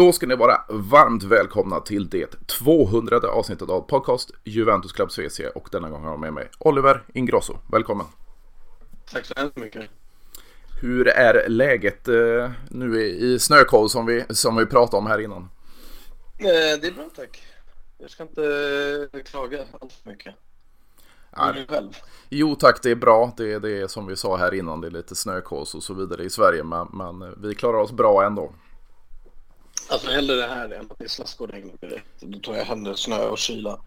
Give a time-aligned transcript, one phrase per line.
[0.00, 5.48] Då ska ni vara varmt välkomna till det 200 avsnittet av podcast Juventus Club Svecie
[5.48, 7.58] och denna gång har jag med mig Oliver Ingrosso.
[7.72, 8.06] Välkommen!
[9.12, 9.90] Tack så hemskt mycket!
[10.80, 15.42] Hur är läget eh, nu i snökoll som vi, som vi pratade om här innan?
[16.38, 17.42] Eh, det är bra tack.
[17.98, 18.44] Jag ska inte
[19.12, 20.34] eh, klaga allt för mycket.
[21.36, 21.66] Nej.
[21.68, 21.90] Själv?
[22.28, 23.32] Jo tack, det är bra.
[23.36, 25.94] Det är, det är som vi sa här innan, det är lite snökås och så
[25.94, 26.64] vidare i Sverige.
[26.64, 28.52] Men, men vi klarar oss bra ändå.
[29.88, 31.78] Alltså hellre det här än att det är slask och regn.
[32.20, 33.80] Då tar jag hellre snö och kyla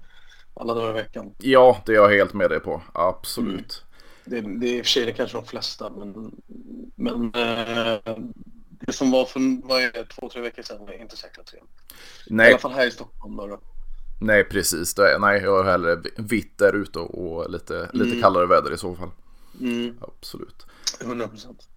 [0.54, 1.32] alla dagar i veckan.
[1.38, 2.82] Ja, det är jag helt med dig på.
[2.94, 3.84] Absolut.
[4.26, 4.44] Mm.
[4.44, 6.32] Det, det är i och för sig det kanske de flesta, men,
[6.96, 8.18] men äh,
[8.86, 11.72] det som var för vad är det, två, tre veckor sedan var inte säkert trevligt.
[12.28, 12.48] Nej.
[12.50, 13.48] I alla fall här i Stockholm då.
[13.48, 13.60] då.
[14.22, 14.94] Nej, precis.
[14.94, 17.90] Det, nej, jag har hellre vitt där ute och lite, mm.
[17.94, 19.10] lite kallare väder i så fall.
[19.60, 19.98] Mm.
[20.02, 20.66] Absolut.
[21.02, 21.68] 100 procent.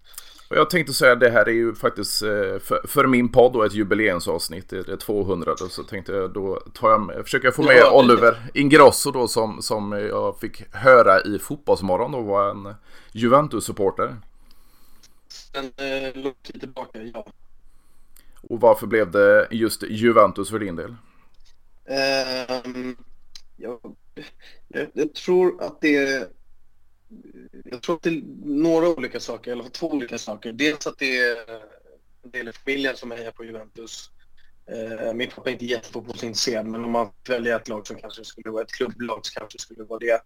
[0.49, 3.53] Och jag tänkte säga att det här är ju faktiskt eh, för, för min podd
[3.53, 7.55] då ett jubileumsavsnitt, det är 200 då, så tänkte jag då tar jag, försöker jag
[7.55, 12.73] få med Oliver Ingrosso då som, som jag fick höra i Fotbollsmorgon då var en
[13.11, 14.15] Juventus-supporter.
[15.27, 17.25] Sen eh, lång tid tillbaka, ja.
[18.41, 20.95] Och varför blev det just Juventus för din del?
[22.65, 22.97] Um,
[23.57, 23.79] jag,
[24.67, 26.29] jag, jag, tror att det
[27.63, 30.53] jag tror att det är några olika saker, eller två olika saker.
[30.53, 31.37] Dels att det är
[32.23, 34.11] en del i familjen som hejar på Juventus.
[34.71, 38.49] Eh, min pappa är inte jättefotbollsintresserad, men om man väljer ett lag som kanske skulle
[38.49, 40.21] vara ett klubblag så kanske det skulle vara det.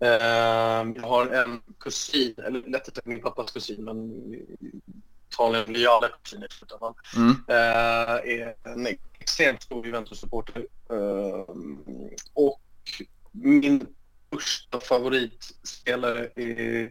[0.00, 4.12] Eh, jag har en kusin, eller lätt att min pappas kusin, men
[5.32, 6.94] antagligen blir alla kusiner slutändan.
[7.16, 7.30] Mm.
[7.48, 8.86] Eh, är en
[9.18, 10.66] extremt stor Juventus-supporter.
[10.90, 11.54] Eh,
[12.34, 12.60] och
[13.30, 13.86] min
[14.32, 16.90] första favoritspelare i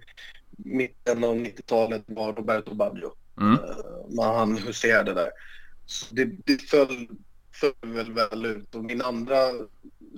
[0.57, 3.13] mitten av 90-talet var Roberto Baggio.
[3.38, 3.53] Mm.
[3.53, 5.31] Uh, han huserade där.
[5.85, 7.07] Så det, det föll,
[7.52, 8.75] föll väl väl ut.
[8.75, 9.38] Och min andra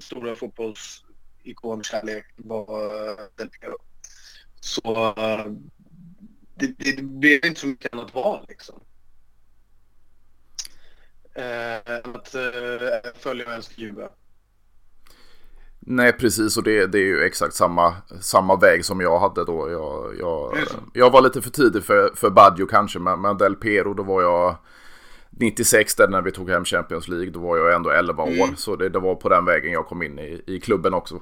[0.02, 3.78] stora fotbollsikonkärlek var uh, Del Piero.
[4.60, 5.54] Så uh,
[6.56, 8.82] det, det, det, blev inte så mycket annat val liksom.
[11.38, 11.78] Uh,
[12.16, 14.10] att uh, följa och älska Juve.
[15.86, 16.58] Nej, precis.
[16.58, 19.70] Och det, det, är ju exakt samma, samma väg som jag hade då.
[19.70, 20.58] Jag, jag,
[20.94, 24.22] jag var lite för tidig för, för Baggio kanske, men, men Del Pero då var
[24.22, 24.56] jag
[25.30, 27.30] 96 där när vi tog hem Champions League.
[27.30, 28.42] Då var jag ändå 11 mm.
[28.42, 28.50] år.
[28.58, 31.22] Så det, det, var på den vägen jag kom in i, i klubben också.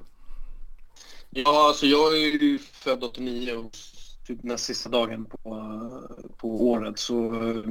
[1.29, 3.71] Ja, alltså jag är ju född 89 och
[4.27, 5.39] typ näst sista dagen på,
[6.37, 6.99] på året.
[6.99, 7.63] Så eh,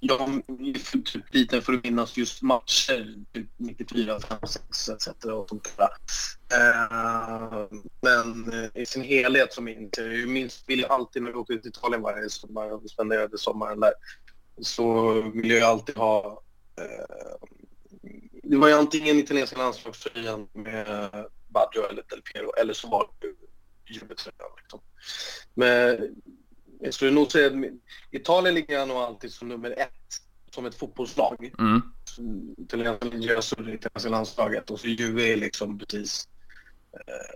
[0.00, 5.08] jag är för typ liten för att minnas just matcher, typ 94, 5, 6 etc.
[5.24, 5.88] Och sånt där.
[6.54, 7.66] Uh,
[8.02, 11.68] men i sin helhet så minns jag, minns, vill jag alltid när vi åkte till
[11.70, 13.92] Italien varje sommar och spenderade sommaren där,
[14.60, 16.42] så vill jag alltid ha
[16.80, 17.46] uh,
[18.42, 21.10] det var ju antingen italienska landslagströjan med
[21.48, 23.26] Baggio eller Del Piero eller så var det
[23.94, 24.50] Juvetröjan.
[24.60, 24.80] Liksom.
[25.54, 26.14] Men
[26.80, 27.54] jag skulle nog säga att
[28.10, 29.90] Italien ligger nog alltid som nummer ett
[30.50, 31.52] som ett fotbollslag.
[31.58, 31.82] Mm.
[32.58, 36.35] Italienska landslaget och så Juve är liksom precis eh,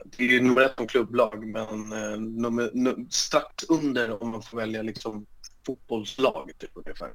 [0.05, 4.43] det är ju nummer ett som klubblag men eh, nummer, num, strax under om man
[4.43, 5.27] får välja liksom
[5.67, 7.13] fotbollslag typ ungefär.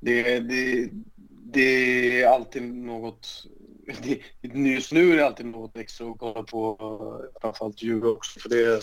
[0.00, 0.88] Det, det,
[1.28, 3.46] det är alltid något
[4.02, 4.20] det,
[4.58, 8.82] just nu är det alltid något extra att kolla på framförallt Djurgården också för det,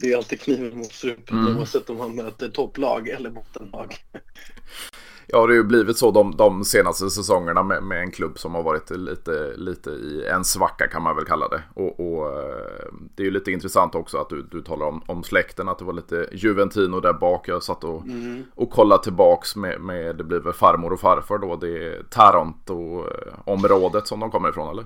[0.00, 1.58] det är alltid kniven mot strupen mm.
[1.58, 3.96] oavsett om man möter topplag eller bottenlag.
[5.30, 8.54] Ja, det har ju blivit så de, de senaste säsongerna med, med, en klubb som
[8.54, 11.62] har varit lite, lite i en svacka kan man väl kalla det.
[11.74, 15.22] Och, och eh, det är ju lite intressant också att du, du talar om, om
[15.22, 17.48] släkten, att det var lite Juventino där bak.
[17.48, 18.44] Jag satt och, mm.
[18.54, 24.06] och kollade tillbaks med, med, det blir väl farmor och farfar då, det är Taranto-området
[24.06, 24.84] som de kommer ifrån eller?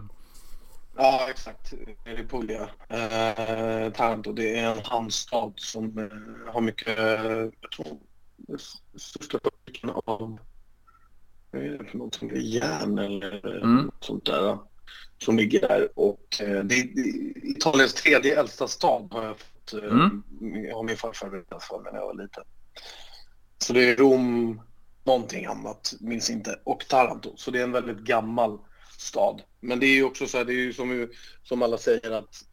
[0.97, 1.73] Ja, exakt.
[2.05, 2.69] Det är Puglia.
[2.89, 6.99] Eh, Taranto, det är en hamnstad som eh, har mycket,
[7.61, 7.87] jag tror
[8.97, 10.39] största fabriken av
[11.51, 13.85] vad är det för som är järn eller mm.
[13.85, 14.59] något sånt där
[15.19, 16.89] som ligger där och eh, det är
[17.51, 20.23] Italiens tredje äldsta stad har jag fått eh, mm.
[20.75, 22.45] av min farfar berättat för mig när jag var liten.
[23.59, 24.61] Så det är Rom,
[25.05, 27.37] någonting annat, minns inte, och Taranto.
[27.37, 28.59] Så det är en väldigt gammal
[28.99, 29.43] stad.
[29.61, 31.09] Men det är ju också så här, det är ju som,
[31.43, 32.45] som alla säger att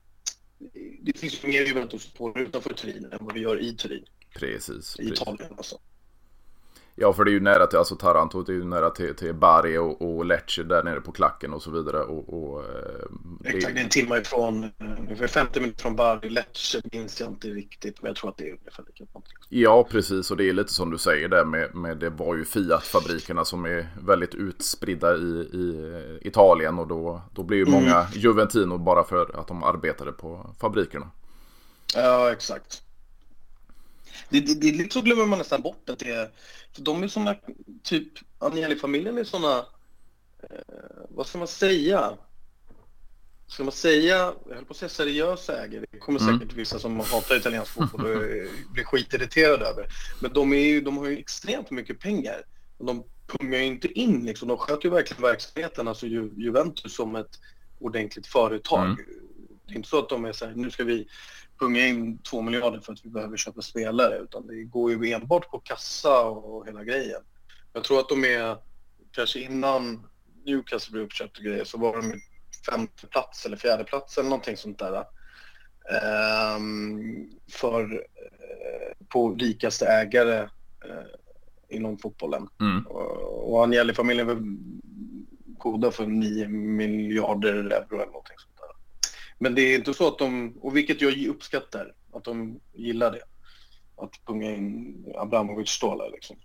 [1.02, 4.06] det finns mer Juventus utanför Turin än vad vi gör i Turin.
[4.34, 5.00] Precis.
[5.00, 5.78] I Italien alltså.
[7.02, 9.34] Ja, för det är ju nära till alltså Taranto, det är ju nära till, till
[9.34, 12.00] Bari och, och Lecce där nere på klacken och så vidare.
[12.00, 16.30] Och, och, eh, Exakt, det är en timme ifrån, eh, ungefär 50 minuter från Bari.
[16.30, 19.26] Lecce minns jag inte riktigt, men jag tror att det är ungefär likadant.
[19.50, 22.46] Ja, precis, och det är lite som du säger där med, med det var ju
[22.46, 27.74] Fiat-fabrikerna som är väldigt utspridda i, i Italien och då, då blir ju mm.
[27.74, 31.12] många Juventino bara för att de arbetade på fabrikerna.
[31.96, 32.84] Ja, exakt.
[34.30, 36.30] Det, det, det, så glömmer man nästan bort att det är,
[36.76, 37.36] för de är sådana,
[37.84, 38.08] typ
[38.40, 39.58] Agnelli-familjen är sådana,
[40.44, 40.76] eh,
[41.10, 42.18] vad ska man säga?
[43.48, 46.40] Ska man säga, jag höll på att säga seriösa ägare, det kommer mm.
[46.40, 48.22] säkert vissa som hatar italiensk fotboll och
[48.74, 49.88] blir skitirriterade över.
[50.22, 52.42] Men de, är ju, de har ju extremt mycket pengar.
[52.78, 56.96] Och de pungar ju inte in liksom, de sköter ju verkligen verksamheten, alltså Ju, Juventus
[56.96, 57.40] som ett
[57.80, 58.86] ordentligt företag.
[58.86, 59.06] Mm.
[59.66, 61.08] Det är inte så att de är så här, nu ska vi
[61.60, 65.52] punga in två miljarder för att vi behöver köpa spelare utan det går ju enbart
[65.52, 67.22] på kassa och hela grejen.
[67.74, 68.58] Jag tror att de är,
[69.12, 70.08] kanske innan
[70.46, 72.22] Newcastle blev uppköpt och grejer så var de
[72.72, 75.06] femte plats eller fjärde plats eller någonting sånt där.
[76.56, 78.00] Um, för uh,
[79.08, 81.06] på rikaste ägare uh,
[81.70, 82.48] inom fotbollen.
[82.62, 82.88] Mm.
[82.88, 84.38] Och, och Agnelli-familjen väl
[85.58, 88.49] goda för 9 miljarder euro eller någonting sånt.
[89.40, 93.22] Men det är inte så att de, och vilket jag uppskattar, att de gillar det.
[93.96, 96.36] Att punga in Abramovic stålar liksom.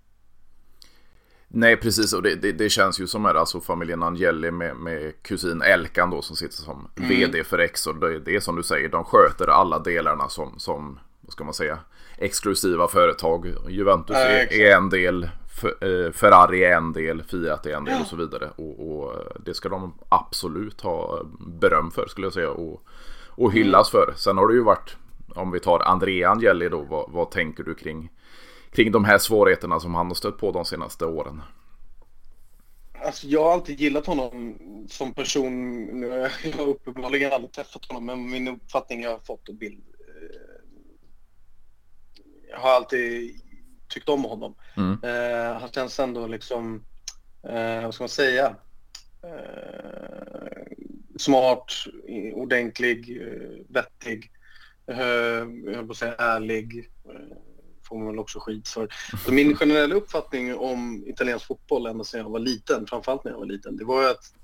[1.49, 2.12] Nej, precis.
[2.12, 6.11] Och det, det, det, känns ju som är alltså familjen Angeli med, med kusin Elkan
[6.11, 7.08] då som sitter som mm.
[7.08, 7.94] vd för Exor.
[7.94, 11.55] Det, det är som du säger, de sköter alla delarna som, som vad ska man
[11.55, 11.79] säga,
[12.19, 13.55] exklusiva företag.
[13.69, 15.29] Juventus äh, är, är, en del,
[15.62, 18.51] Eh, Ferrari är en del, Fiat är en del och så vidare.
[18.56, 19.12] Och, och,
[19.45, 21.23] det ska de absolut ha
[21.61, 22.51] beröm för skulle jag säga.
[22.51, 22.83] Och,
[23.29, 24.15] och hyllas för.
[24.17, 24.97] Sen har det ju varit,
[25.35, 28.11] om vi tar Andrea Angeli då, vad, vad tänker du kring,
[28.71, 31.43] kring de här svårigheterna som han har stött på de senaste åren?
[33.05, 34.59] Alltså jag har alltid gillat honom
[34.91, 36.03] som person.
[36.43, 39.83] Jag har uppenbarligen aldrig träffat honom, men min uppfattning jag har fått och bild.
[39.99, 40.37] Eh,
[42.50, 43.41] jag har alltid
[43.89, 44.55] tyckt om honom.
[44.77, 44.99] Mm.
[45.03, 46.85] Eh, han känns ändå liksom,
[47.49, 48.57] eh, vad ska man säga,
[49.23, 50.63] eh,
[51.19, 51.73] smart,
[52.33, 54.31] ordentlig, eh, vettig,
[54.87, 54.99] eh,
[55.65, 56.91] jag höll på att säga ärlig.
[57.05, 57.37] Eh,
[57.89, 58.89] får man väl också skit för.
[59.25, 63.39] Så min generella uppfattning om italiensk fotboll ända sedan jag var liten, framförallt när jag
[63.39, 64.35] var liten, det var ju att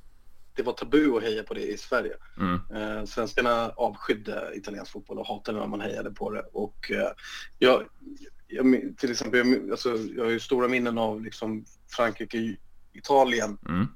[0.54, 2.16] det var tabu att heja på det i Sverige.
[2.38, 2.60] Mm.
[2.74, 6.44] Eh, svenskarna avskydde italiensk fotboll och hatade när man hejade på det.
[6.52, 7.10] Och eh,
[7.58, 7.84] jag,
[8.50, 11.64] jag, till exempel, jag, alltså, jag har ju stora minnen av liksom
[11.96, 12.56] Frankrike,
[12.92, 13.58] Italien.
[13.68, 13.86] Mm.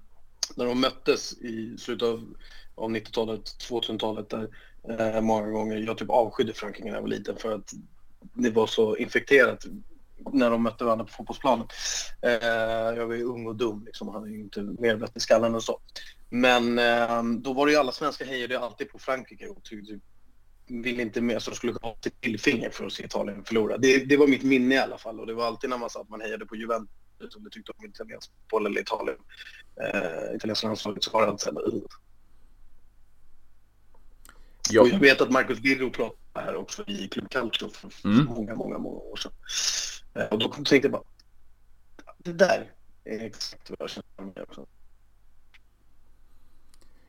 [0.56, 2.36] När de möttes i slutet av,
[2.74, 3.40] av 90-talet,
[3.70, 4.48] 2000-talet där
[4.88, 5.76] eh, många gånger.
[5.76, 7.72] Jag typ avskydde Frankrike när jag var liten för att
[8.34, 9.64] det var så infekterat
[10.32, 11.66] när de mötte varandra på fotbollsplanen.
[12.22, 15.54] Eh, jag var ju ung och dum, liksom, hade ju inte mer vett i skallen
[15.54, 15.80] och så.
[16.30, 20.00] Men eh, då var det ju alla svenskar hejade alltid på Frankrike och tyckte
[20.66, 23.78] ville inte med så de skulle ha ett tillfinger för att se Italien förlora.
[23.78, 26.00] Det, det, var mitt minne i alla fall och det var alltid när man sa
[26.00, 29.16] att man hejade på Juventus eller tyckte om italiensk fotboll eller Italien,
[29.81, 31.55] eh, italienska landslaget så var det alltid
[34.70, 34.81] ja.
[34.81, 38.24] Och jag vet att Marcus Birro pratade här också i Club Calcio för mm.
[38.24, 39.32] många, många, många år sedan.
[40.15, 41.03] Eh, och då tänkte jag bara,
[42.19, 42.72] det där
[43.05, 44.67] är exakt vad jag känner mig också.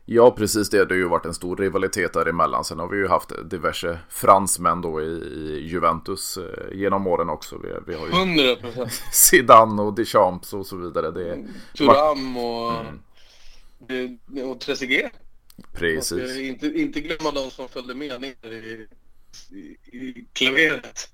[0.07, 0.85] Ja, precis det.
[0.85, 2.63] Det har ju varit en stor rivalitet däremellan.
[2.63, 7.57] Sen har vi ju haft diverse fransmän då i, i Juventus eh, genom åren också.
[7.57, 11.11] Vi, vi har ju 100% Zidane och Deschamps och så vidare.
[11.11, 11.47] Det.
[11.77, 12.73] Thuram och,
[13.89, 14.49] mm.
[14.49, 15.11] och Trezeguet.
[15.73, 16.37] Precis.
[16.37, 18.87] Inte, inte glömma de som följde med ner i,
[19.51, 21.09] i, i klaveret.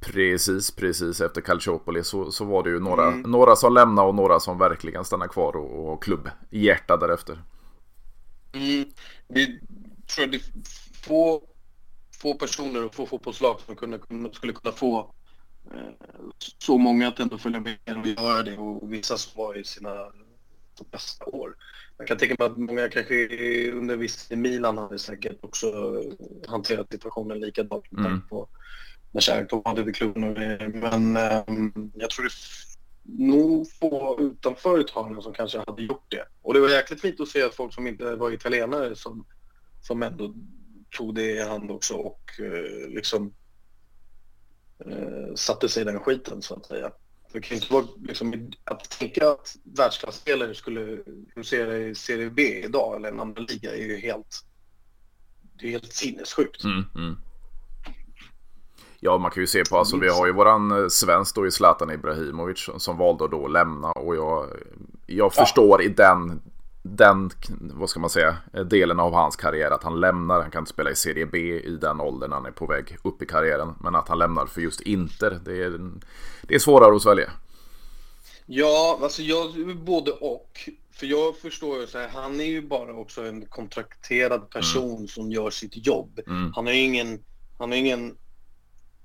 [0.00, 3.30] Precis, precis efter Calciopoli så, så var det ju några, mm.
[3.30, 7.38] några som lämnade och några som verkligen stannade kvar och, och klubb hjärta därefter.
[8.52, 8.84] Mm.
[9.28, 9.46] Det
[10.06, 10.42] tror jag det
[11.02, 11.42] få,
[12.22, 14.00] få personer och få fotbollslag som kunde,
[14.32, 15.14] skulle kunna få
[15.74, 16.10] eh,
[16.58, 20.12] så många att ändå följa med och göra det och vissa som var i sina
[20.90, 21.56] bästa år.
[21.98, 23.14] Jag kan tänka mig att många kanske
[23.72, 25.66] under viss i Milan hade säkert också
[26.48, 28.28] hanterat situationen likadant mm.
[28.28, 28.48] på
[29.12, 30.22] när Kärrtorp hade vid klubben.
[30.74, 31.44] Men eh,
[31.94, 32.30] jag tror det
[33.02, 36.24] nog få utanför Italien som kanske hade gjort det.
[36.42, 39.26] Och det var jäkligt fint att se att folk som inte var italienare som,
[39.80, 40.34] som ändå
[40.90, 43.34] tog det i hand också och eh, liksom
[44.86, 46.92] eh, satte sig i den skiten så att säga.
[47.32, 50.98] Det kan inte vara liksom, att tänka att världsklasspelare skulle
[51.34, 54.44] husera i Serie B idag eller en annan liga är ju helt,
[55.58, 56.64] det är helt sinnessjukt.
[56.64, 57.16] Mm, mm.
[59.04, 61.50] Ja, man kan ju se på, alltså vi har ju våran eh, svensk då i
[61.50, 64.46] Zlatan Ibrahimovic som, som valde att då lämna och jag,
[65.06, 65.44] jag ja.
[65.44, 66.42] förstår i den,
[66.82, 67.30] den,
[67.60, 68.36] vad ska man säga,
[68.70, 70.40] delen av hans karriär att han lämnar.
[70.40, 73.22] Han kan inte spela i Serie B i den åldern han är på väg upp
[73.22, 73.74] i karriären.
[73.80, 75.80] Men att han lämnar för just Inter, det är,
[76.42, 77.30] det är svårare att svälja.
[78.46, 80.70] Ja, alltså jag både och.
[80.92, 85.08] För jag förstår ju så här, han är ju bara också en kontrakterad person mm.
[85.08, 86.20] som gör sitt jobb.
[86.26, 86.52] Mm.
[86.54, 87.18] Han har ju ingen,
[87.58, 88.16] han har ingen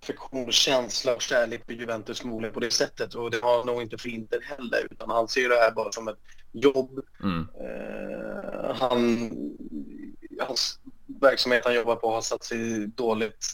[0.01, 3.81] affektion, känsla och kärlek för Juventus förmodligen på det sättet och det har han nog
[3.81, 6.19] inte för Inter heller utan han ser det här bara som ett
[6.51, 6.99] jobb.
[7.23, 7.39] Mm.
[7.39, 9.31] Uh, han,
[10.47, 10.79] hans
[11.21, 13.45] verksamhet han jobbar på har satt sig dåligt,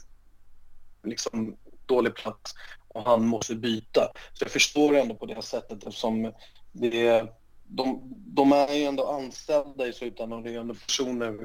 [1.03, 2.55] liksom dålig plats
[2.88, 4.12] och han måste byta.
[4.33, 6.33] Så jag förstår ändå på det sättet eftersom
[6.71, 7.27] det
[7.67, 11.38] de, de är ju ändå anställda i slutändan och det är ändå personer,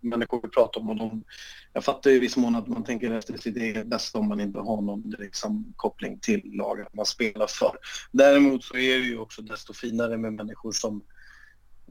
[0.00, 0.90] människor vi pratar om.
[0.90, 1.24] Och de,
[1.72, 4.40] jag fattar ju i viss mån att man tänker efter sitt eget bästa om man
[4.40, 7.76] inte har någon direkt samkoppling till laget man spelar för.
[8.12, 11.02] Däremot så är det ju också desto finare med människor som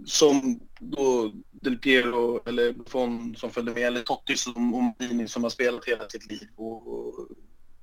[0.06, 5.44] som då Del Piero eller Buffon som följde med, eller Totti som, och Maldini som
[5.44, 6.48] har spelat hela sitt liv.
[6.56, 7.28] Och, och,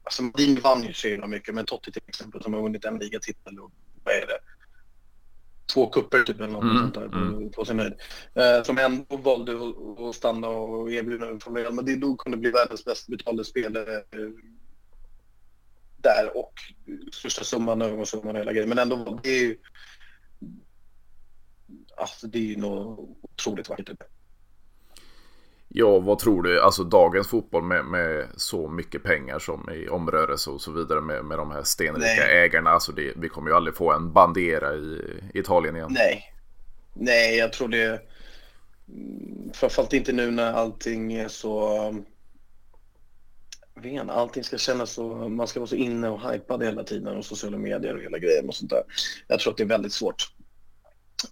[0.03, 3.59] alltså Maldini vann ju så mycket, men Totti till exempel som har vunnit en ligatitel
[3.59, 3.73] och
[4.05, 4.39] vad är det?
[5.73, 7.50] Två kupper typ eller något mm, sånt där på, mm.
[7.50, 7.94] på sin höjd.
[8.35, 9.52] Eh, som ändå valde
[10.09, 12.00] att stanna och erbjuda från Real Madrid.
[12.00, 14.30] Då kunde bli världens bäst betalade spelare eh,
[15.97, 16.52] där och
[17.12, 18.68] största summan, övergångssumman och hela grejen.
[18.68, 19.59] Men ändå, det är ju...
[21.97, 24.02] Alltså det är ju något otroligt vackert.
[25.76, 26.61] Ja, vad tror du?
[26.61, 31.25] Alltså dagens fotboll med, med så mycket pengar som i omrörelse och så vidare med,
[31.25, 32.45] med de här stenrika Nej.
[32.45, 32.71] ägarna.
[32.71, 35.00] Alltså det, vi kommer ju aldrig få en bandera i,
[35.35, 35.88] Italien igen.
[35.90, 36.33] Nej.
[36.95, 38.00] Nej, jag tror det.
[39.54, 41.95] Framförallt inte nu när allting är så...
[43.75, 45.28] Ven, allting ska kännas så...
[45.28, 48.49] Man ska vara så inne och hypad hela tiden och sociala medier och hela grejen
[48.49, 48.83] och sånt där.
[49.28, 50.33] Jag tror att det är väldigt svårt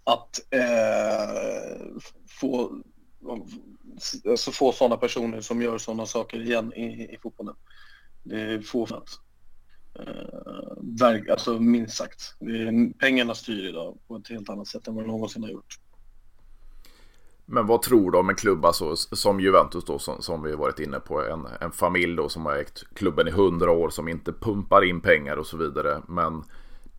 [0.05, 1.87] att eh,
[2.41, 2.83] få
[4.29, 7.55] alltså få sådana personer som gör sådana saker igen i, i fotbollen.
[8.23, 9.09] Det är få för att.
[10.01, 12.35] Uh, alltså minst sagt.
[12.41, 15.51] Det är, pengarna styr idag på ett helt annat sätt än vad de någonsin har
[15.51, 15.79] gjort.
[17.47, 20.79] Men vad tror du om en klubb alltså, som Juventus då som, som vi varit
[20.79, 21.23] inne på.
[21.23, 25.01] En, en familj då som har ägt klubben i hundra år som inte pumpar in
[25.01, 26.03] pengar och så vidare.
[26.09, 26.45] Men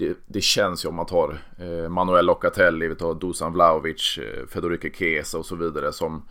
[0.07, 4.47] det, det känns ju om man tar eh, Manuel Locatelli, vi tar Dusan Vlahovic, eh,
[4.47, 6.25] Federico Chiesa och så vidare som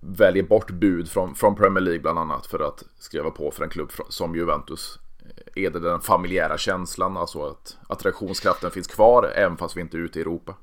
[0.00, 3.70] väljer bort bud från, från Premier League bland annat för att skriva på för en
[3.70, 4.98] klubb som Juventus.
[5.54, 10.00] Är det den familjära känslan, alltså att attraktionskraften finns kvar även fast vi inte är
[10.00, 10.54] ute i Europa?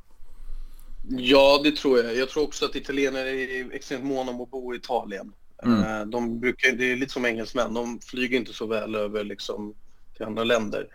[1.10, 2.16] Ja, det tror jag.
[2.16, 5.34] Jag tror också att italienare är extremt måna om att bo i Italien.
[5.64, 5.84] Mm.
[5.84, 9.74] Eh, de brukar, det är lite som engelsmän, de flyger inte så väl över liksom,
[10.16, 10.88] till andra länder.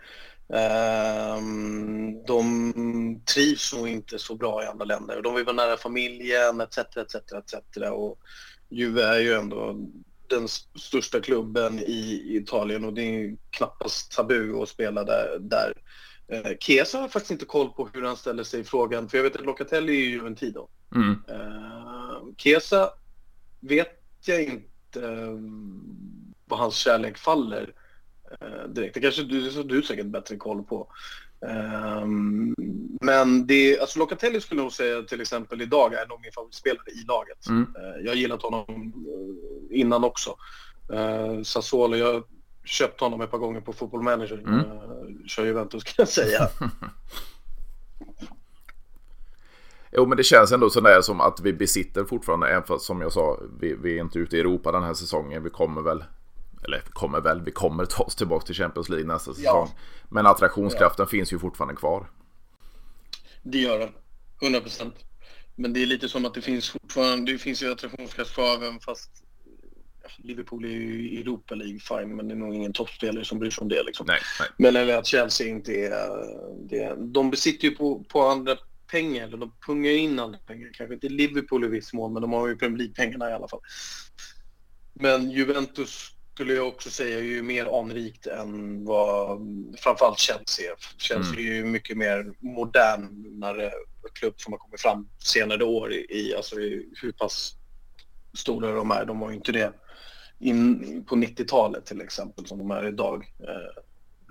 [0.53, 5.21] Ehm, de trivs nog inte så bra i andra länder.
[5.21, 6.77] De vill vara nära familjen etc.
[6.77, 7.77] etc, etc.
[7.91, 8.19] Och
[8.69, 9.75] Juve är ju ändå
[10.27, 10.47] den
[10.79, 15.37] största klubben i Italien och det är knappast tabu att spela där.
[15.39, 15.73] där.
[16.27, 19.23] Eh, Chiesa har faktiskt inte koll på hur han ställer sig i frågan, för jag
[19.23, 20.69] vet att Locatelli är ju Juventido.
[20.95, 21.23] Mm.
[21.27, 22.89] Eh, Chiesa
[23.59, 25.37] vet jag inte eh,
[26.45, 27.73] vad hans kärlek faller
[28.67, 28.93] direkt.
[28.93, 30.87] Det kanske du, du säkert bättre koll på.
[31.41, 32.55] Um,
[33.01, 37.05] men det, alltså Locatelli skulle nog säga till exempel idag är nog min favoritspelare i
[37.07, 37.47] laget.
[37.47, 37.61] Mm.
[37.61, 40.35] Uh, jag har gillat honom uh, innan också.
[40.93, 42.23] Uh, Sassuolo, jag har
[42.63, 44.37] köpt honom ett par gånger på Football Manager.
[44.37, 44.55] Mm.
[44.55, 44.63] Uh,
[45.27, 46.49] kör Juventus kan jag säga.
[49.91, 53.13] Jo men det känns ändå sådär som att vi besitter fortfarande, även fast som jag
[53.13, 55.43] sa, vi, vi är inte ute i Europa den här säsongen.
[55.43, 56.03] Vi kommer väl
[56.63, 59.43] eller kommer väl, vi kommer ta oss tillbaka till Champions League nästa säsong.
[59.43, 59.71] Ja.
[60.09, 61.09] Men attraktionskraften ja.
[61.09, 62.09] finns ju fortfarande kvar.
[63.43, 63.89] Det gör den,
[64.41, 64.95] 100 procent.
[65.55, 68.79] Men det är lite som att det finns fortfarande, det finns ju attraktionskraft kvar även
[68.79, 69.23] fast
[70.17, 73.49] Liverpool är ju i Europa League, fine, men det är nog ingen toppspelare som bryr
[73.49, 73.83] sig om det.
[73.83, 74.05] Liksom.
[74.07, 74.49] Nej, nej.
[74.57, 76.09] Men eller att Chelsea inte är...
[76.69, 78.57] Det, de besitter ju på, på andra
[78.91, 80.69] pengar, eller de pungar in andra pengar.
[80.73, 83.61] Kanske inte Liverpool i viss mån, men de har ju Premier League-pengarna i alla fall.
[84.93, 89.39] Men Juventus skulle jag också säga är ju mer anrikt än vad
[89.77, 90.75] framförallt Chelsea är.
[90.97, 91.45] Chelsea mm.
[91.45, 93.71] är ju mycket mer modernare
[94.13, 97.55] klubb som har kommit fram senare år i, alltså i hur pass
[98.33, 99.05] stora de är.
[99.05, 99.73] De var ju inte det
[100.39, 103.33] in på 90-talet till exempel som de är idag.
[103.39, 103.83] Eh,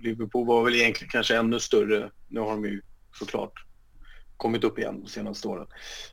[0.03, 2.11] Liverpool var väl egentligen kanske ännu större.
[2.29, 2.83] Nu har de ju
[3.19, 3.65] såklart
[4.37, 5.67] kommit upp igen de senaste åren.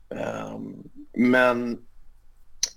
[0.09, 0.59] Eh,
[1.13, 1.85] men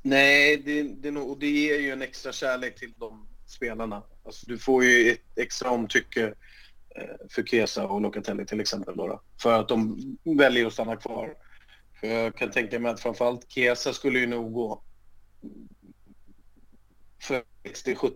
[0.02, 4.02] Nej, det, det, nog, det ger ju en extra kärlek till de spelarna.
[4.24, 6.34] Alltså, du får ju ett extra omtycke
[6.96, 11.34] eh, för Kesa och Locatelli till exempel då, för att de väljer att stanna kvar.
[12.00, 14.82] För jag kan tänka mig att framförallt Kesa skulle ju nog gå
[17.22, 18.12] för 60-70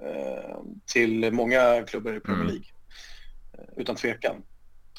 [0.00, 2.52] eh, till många klubbar i Premier mm.
[2.52, 2.68] League.
[3.58, 3.70] Mm.
[3.76, 4.42] Utan tvekan.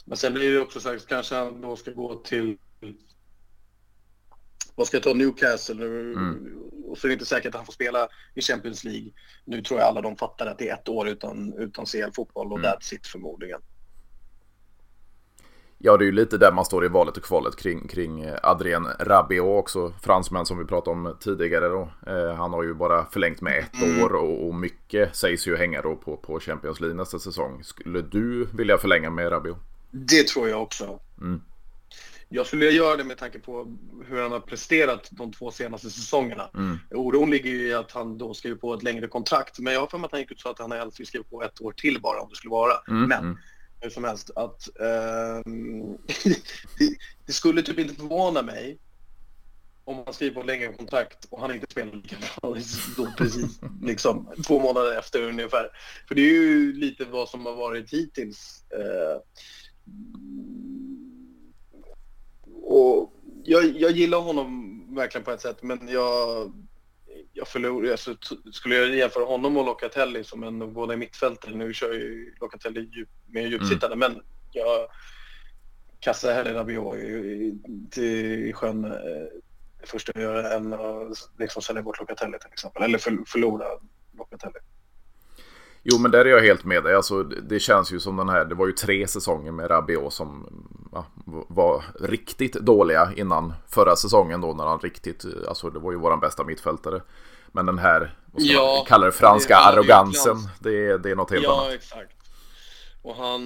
[0.06, 2.58] Men sen blir det också så att kanske han då ska gå till
[4.76, 6.58] vad ska jag ta Newcastle mm.
[6.86, 9.12] och så är det inte säkert att han får spela i Champions League.
[9.46, 12.60] Nu tror jag alla de fattar att det är ett år utan, utan CL-fotboll och
[12.60, 12.72] mm.
[12.72, 13.62] that's it förmodligen.
[15.84, 18.88] Ja, det är ju lite där man står i valet och kvalet kring, kring Adrien
[19.00, 21.92] Rabiot också, fransmän som vi pratade om tidigare då.
[22.08, 24.04] Eh, han har ju bara förlängt med ett mm.
[24.04, 27.64] år och, och, mycket sägs ju hänga då på, på Champions League nästa säsong.
[27.64, 29.58] Skulle du vilja förlänga med Rabiot?
[29.92, 31.00] Det tror jag också.
[31.22, 31.42] Mm.
[32.34, 36.50] Jag skulle göra det med tanke på hur han har presterat de två senaste säsongerna.
[36.54, 36.80] Mm.
[36.92, 39.60] Oron ligger ju i att han då skriver på ett längre kontrakt.
[39.60, 41.24] Men jag har för mig att han gick ut så att han helst vill skriva
[41.24, 42.74] på ett år till bara om det skulle vara.
[42.88, 43.10] Mm.
[43.10, 43.38] Men mm.
[43.82, 45.42] hur som helst att eh,
[46.80, 46.96] det,
[47.26, 48.78] det, skulle typ inte förvåna mig
[49.84, 52.56] om han skriver på ett längre kontrakt och han inte spelar lika bra
[52.98, 55.70] då precis liksom två månader efter ungefär.
[56.08, 58.64] För det är ju lite vad som har varit hittills.
[58.70, 59.22] Eh,
[62.72, 63.14] och
[63.44, 66.52] jag, jag gillar honom verkligen på ett sätt, men jag,
[67.34, 68.16] jag förlorar, alltså,
[68.52, 73.10] skulle jag jämföra honom och Locatelli som en båda mittfältare, nu kör ju Locatelli djup,
[73.28, 74.12] mer djupsittande, mm.
[74.12, 74.88] men jag
[76.00, 76.96] kastar hellre Rabiot
[77.92, 78.92] till sjön eh,
[79.82, 83.66] det första jag gör än att liksom sälja bort Locatelli till exempel, eller för, förlora
[84.18, 84.60] Locatelli.
[85.84, 86.96] Jo, men där är jag helt med dig.
[86.96, 90.48] Alltså, det känns ju som den här, det var ju tre säsonger med Rabiot som
[90.92, 91.06] ja,
[91.50, 96.20] var riktigt dåliga innan förra säsongen då när han riktigt, alltså det var ju våran
[96.20, 97.02] bästa mittfältare.
[97.52, 101.12] Men den här, vad ska ja, man kalla det, franska det arrogansen, det är, det
[101.12, 101.68] är något helt ja, annat.
[101.68, 102.16] Ja, exakt.
[103.02, 103.44] Och han,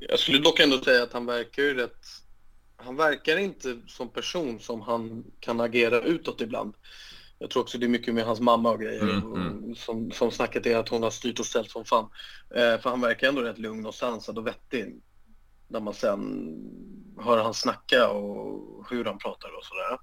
[0.00, 2.06] jag skulle dock ändå säga att han verkar ju rätt,
[2.76, 6.74] han verkar inte som person som han kan agera utåt ibland.
[7.38, 9.02] Jag tror också det är mycket med hans mamma och grejer.
[9.02, 9.74] Mm, mm.
[9.74, 12.10] Som, som snacket är att hon har styrt och ställt som fan.
[12.54, 15.00] Eh, för han verkar ändå rätt lugn och sansad och vettig.
[15.68, 16.54] När man sen
[17.20, 19.98] hör han snacka och hur han pratar och sådär.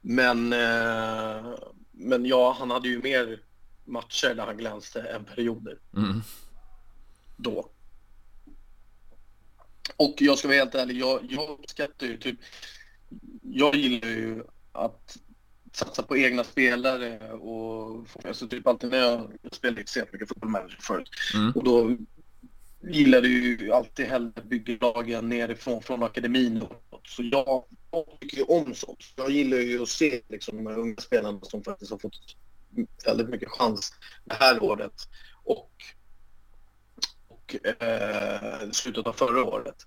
[0.00, 1.54] Men, eh,
[1.92, 3.42] men ja, han hade ju mer
[3.84, 5.78] matcher där han glänste än perioder.
[5.96, 6.22] Mm.
[7.36, 7.70] Då.
[9.96, 12.40] Och jag ska vara helt ärlig, jag, jag uppskattar ju typ...
[13.42, 15.18] Jag gillar ju att
[15.76, 20.78] satsa på egna spelare och alltså typ alltid när jag, spelade extremt mycket fotboll manager
[20.80, 21.52] förut mm.
[21.52, 21.96] och då
[22.82, 26.64] gillade ju alltid hellre bygga lagen nerifrån från akademin
[27.04, 29.04] så jag, jag tycker ju om sånt.
[29.16, 32.36] Jag gillar ju att se liksom, de här unga spelarna som faktiskt har fått
[33.06, 33.92] väldigt mycket chans
[34.24, 35.08] det här året
[35.44, 35.70] och,
[37.28, 39.86] och eh, slutet av förra året.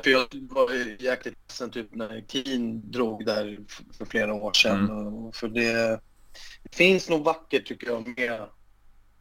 [0.00, 3.58] För jag var jäkligt ledsen typ när Keen drog där
[3.92, 4.90] för flera år sedan.
[4.90, 5.32] Mm.
[5.32, 6.00] För det,
[6.62, 8.48] det, finns nog vackert tycker jag med,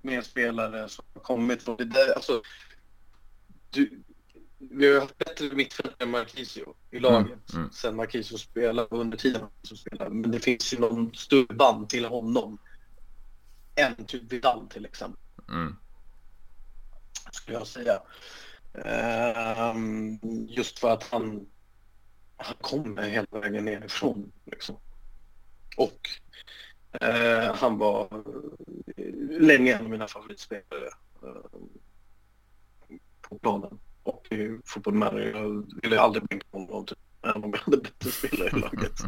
[0.02, 2.16] med spelare som har kommit från det där.
[2.16, 2.42] Alltså,
[3.70, 4.04] du,
[4.58, 7.72] vi har haft bättre mittfältare än Marquisio i mm, laget mm.
[7.72, 10.10] sen Marquisio spelade under tiden Marquisio spelade.
[10.10, 12.58] Men det finns ju någon större band till honom
[13.76, 15.20] än typ Vidal till exempel.
[15.50, 15.76] Mm.
[17.32, 18.02] Skulle jag säga.
[18.74, 21.46] Ehm, just för att han,
[22.38, 24.32] han kommer hela vägen nerifrån.
[24.46, 24.76] Liksom.
[25.78, 26.10] Och
[27.04, 28.08] uh, han var
[28.98, 30.90] eh, länge en av mina favoritspelare
[31.24, 31.62] uh,
[33.22, 33.80] på planen.
[34.04, 38.12] Och i fotboll med jag ville aldrig bänka honom, typ, även om jag hade bättre
[38.12, 39.00] spelare i laget.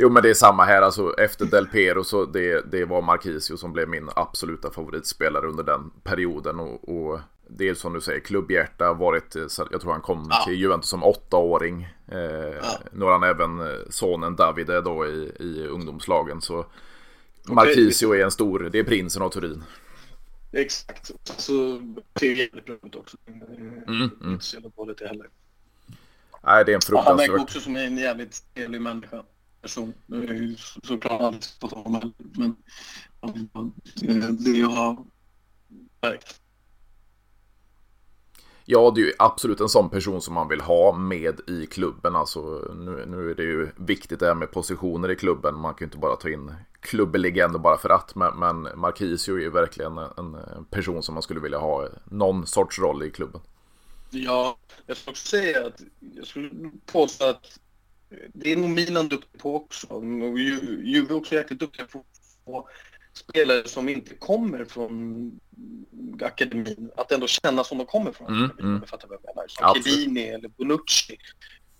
[0.00, 3.56] Jo men det är samma här, alltså efter Del Piero så det, det var Marquisio
[3.56, 8.20] som blev min absoluta favoritspelare under den perioden och, och det är som du säger,
[8.20, 9.34] klubbhjärta, varit,
[9.70, 10.44] jag tror han kom ja.
[10.44, 11.88] till Juventus som åttaåring.
[12.08, 12.18] Eh,
[12.62, 12.80] ja.
[12.92, 16.40] Nu har han även eh, sonen Davide då i, i ungdomslagen.
[16.40, 16.66] Så.
[17.44, 19.64] Marquisio är en stor, det är prinsen av Turin.
[20.52, 21.82] Exakt, så
[22.20, 23.16] ser jävligt ut också.
[23.26, 24.32] Mm, mm.
[24.32, 25.26] Inte så jävla dåligt heller.
[26.42, 27.06] Nej, det är en fruktansvärt...
[27.06, 29.22] Han verkar också som en jävligt trevlig människa.
[29.62, 29.94] Person.
[30.06, 32.12] Ju såklart aldrig på honom
[33.20, 34.96] men det jag har
[36.02, 36.40] märkt
[38.70, 42.16] Ja, det är ju absolut en sån person som man vill ha med i klubben.
[42.16, 42.40] Alltså,
[42.76, 45.54] nu, nu är det ju viktigt det här med positioner i klubben.
[45.54, 48.14] Man kan ju inte bara ta in klubblegender bara för att.
[48.14, 50.36] Men, men Marquisio är ju verkligen en
[50.70, 53.40] person som man skulle vilja ha någon sorts roll i klubben.
[54.10, 55.80] Ja, jag skulle också säga att
[56.14, 56.50] jag skulle
[56.92, 57.58] påstå att
[58.34, 59.86] det är nog Milan duktig på också.
[59.86, 62.68] Och Juve är också jäkligt duktiga på att få
[63.12, 65.40] spelare som inte kommer från
[66.22, 68.74] akademin att ändå känna som de kommer från Mm, akademin.
[68.76, 68.86] mm.
[68.88, 69.48] fattar vad jag menar.
[69.48, 69.82] Som.
[69.82, 71.16] Chiellini eller Bonucci.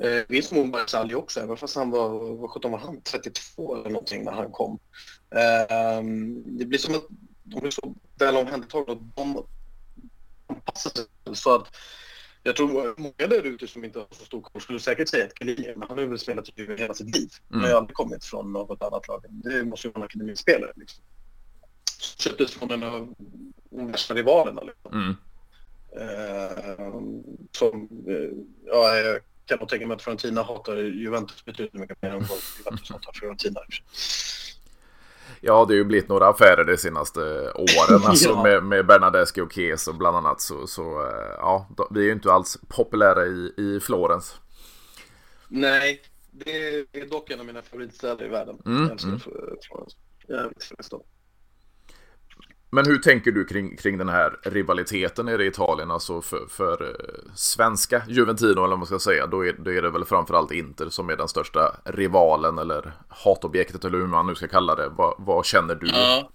[0.02, 3.90] Eh, Visst må Barzagli också, även fast han var, vad sjutton var han, 32 eller
[3.90, 4.78] någonting när han kom.
[5.30, 6.02] Eh,
[6.46, 7.06] det blir som att
[7.44, 9.46] de blir så väl omhändertagna och de
[10.46, 11.76] anpassar sig så att
[12.42, 15.38] jag tror många där ute som inte har så stor koll skulle säkert säga att
[15.38, 17.28] Chiellini, men han har väl spelat i Juve hela sitt liv.
[17.50, 19.24] Han har ju aldrig kommit från något annat lag.
[19.28, 20.72] Det måste ju vara en akademispelare.
[20.76, 21.04] Liksom.
[21.98, 23.14] Köptes från en av
[23.70, 24.62] de värsta rivalerna.
[24.62, 24.92] Liksom.
[24.92, 25.16] Mm.
[25.96, 26.92] Eh,
[27.52, 32.10] som, eh, ja, jag kan nog tänka mig att Fiorentina hatar Juventus betydligt mycket mer
[32.10, 33.60] än vad Juventus hatar Fiorentina.
[35.40, 37.20] Ja, det har ju blivit några affärer de senaste
[37.52, 38.02] åren.
[38.04, 38.42] Alltså Ja.
[38.42, 40.40] med, med Bernadeschi och Chiesa bland annat.
[40.40, 44.40] Så, så eh, ja, vi är ju inte alls populära i, i Florens.
[45.48, 48.58] Nej, det är dock en av mina favoritstäder i världen.
[48.66, 49.20] Mm, Jag älskar mm.
[49.20, 49.96] Florens.
[52.70, 55.90] Men hur tänker du kring, kring den här rivaliteten nere i Italien?
[55.90, 59.26] Alltså för, för eh, svenska Juventino, eller vad man ska säga.
[59.26, 63.84] Då är, då är det väl framförallt Inter som är den största rivalen eller hatobjektet
[63.84, 64.88] eller hur man nu ska kalla det.
[64.88, 65.86] Vad, vad känner du?
[65.86, 66.30] Ja.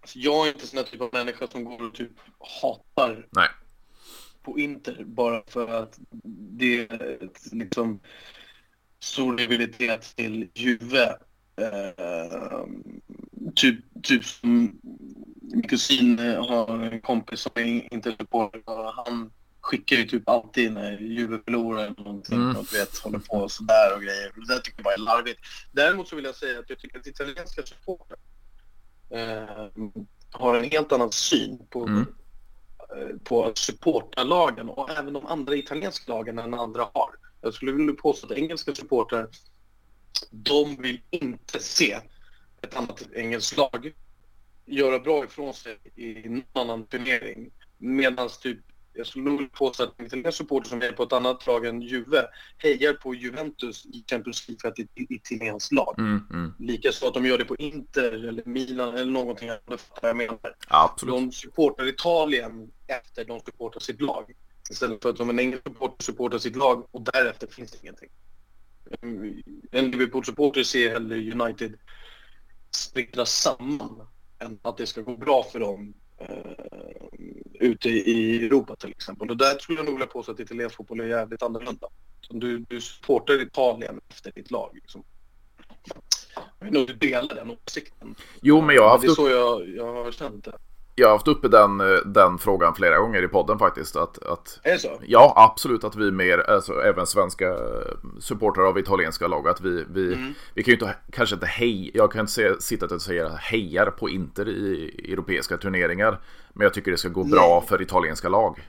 [0.00, 2.12] Alltså jag är inte sån här typ av människa som går och typ
[2.62, 3.48] hatar Nej.
[4.42, 5.98] på Inter bara för att
[6.32, 8.00] det är liksom
[9.00, 11.16] stor rivalitet till Juve.
[11.56, 12.82] Ehm,
[13.54, 14.80] typ, typ som
[15.40, 20.72] min kusin eh, har en kompis som är Inter-supporter och han skickar ju typ alltid
[20.72, 22.56] när Juve förlorar eller någonting Mm.
[22.56, 24.32] och vet, håller på sådär och grejer.
[24.34, 25.40] Det där tycker jag bara är larvigt.
[25.72, 28.18] Däremot så vill jag säga att jag tycker att italienska supportrar
[29.10, 29.68] eh,
[30.30, 31.98] har en helt annan syn på, Mm.
[32.96, 37.10] eh, på supportarlagen och även de andra italienska lagen än andra har.
[37.40, 39.28] Jag skulle vilja påstå att engelska supportrar
[40.30, 41.98] de vill inte se
[42.62, 43.92] ett annat engelskt lag
[44.66, 47.50] göra bra ifrån sig i någon annan turnering.
[47.78, 48.58] Medan typ,
[48.92, 51.82] jag skulle nog påstå att en italiensk supporter som är på ett annat lag än
[51.82, 52.26] Juve
[52.58, 55.94] hejar på Juventus i Champions League för att det är ett italienskt lag.
[55.98, 56.52] Mm, mm.
[56.58, 59.90] Likaså att de gör det på Inter eller Milan eller någonting annat.
[60.02, 60.56] Jag menar.
[60.68, 61.14] Absolut.
[61.14, 64.34] De supportar Italien efter de supportar sitt lag.
[64.70, 68.10] Istället för att som en engelsk supporter supportar sitt lag och därefter finns det ingenting.
[69.70, 71.78] En Liverpool-supporter ser hellre United
[72.70, 74.06] splittras samman
[74.38, 76.28] än att det ska gå bra för dem eh,
[77.54, 79.30] ute i Europa till exempel.
[79.30, 81.88] Och där skulle jag nog vilja påstå att italiensk fotboll är jävligt annorlunda.
[82.20, 84.70] Så Du, du supportar Italien efter ditt lag.
[84.74, 85.04] Liksom.
[86.34, 88.14] Jag vet inte om du delar den åsikten.
[88.42, 90.58] Jo, men jag har haft Det är så jag, jag har känt det.
[91.00, 93.96] Jag har haft uppe den, eh, den frågan flera gånger i podden faktiskt.
[93.96, 95.00] Att, att, Är det så?
[95.06, 97.56] ja, absolut att vi mer, alltså även svenska
[98.18, 100.34] supportrar av italienska lag, att vi, vi, Mm.
[100.54, 104.08] vi kan ju inte, kanske inte hej, jag kan inte sitta och säga hejar på
[104.08, 106.20] Inter i europeiska turneringar.
[106.52, 108.68] Men jag tycker det ska gå bra för italienska lag.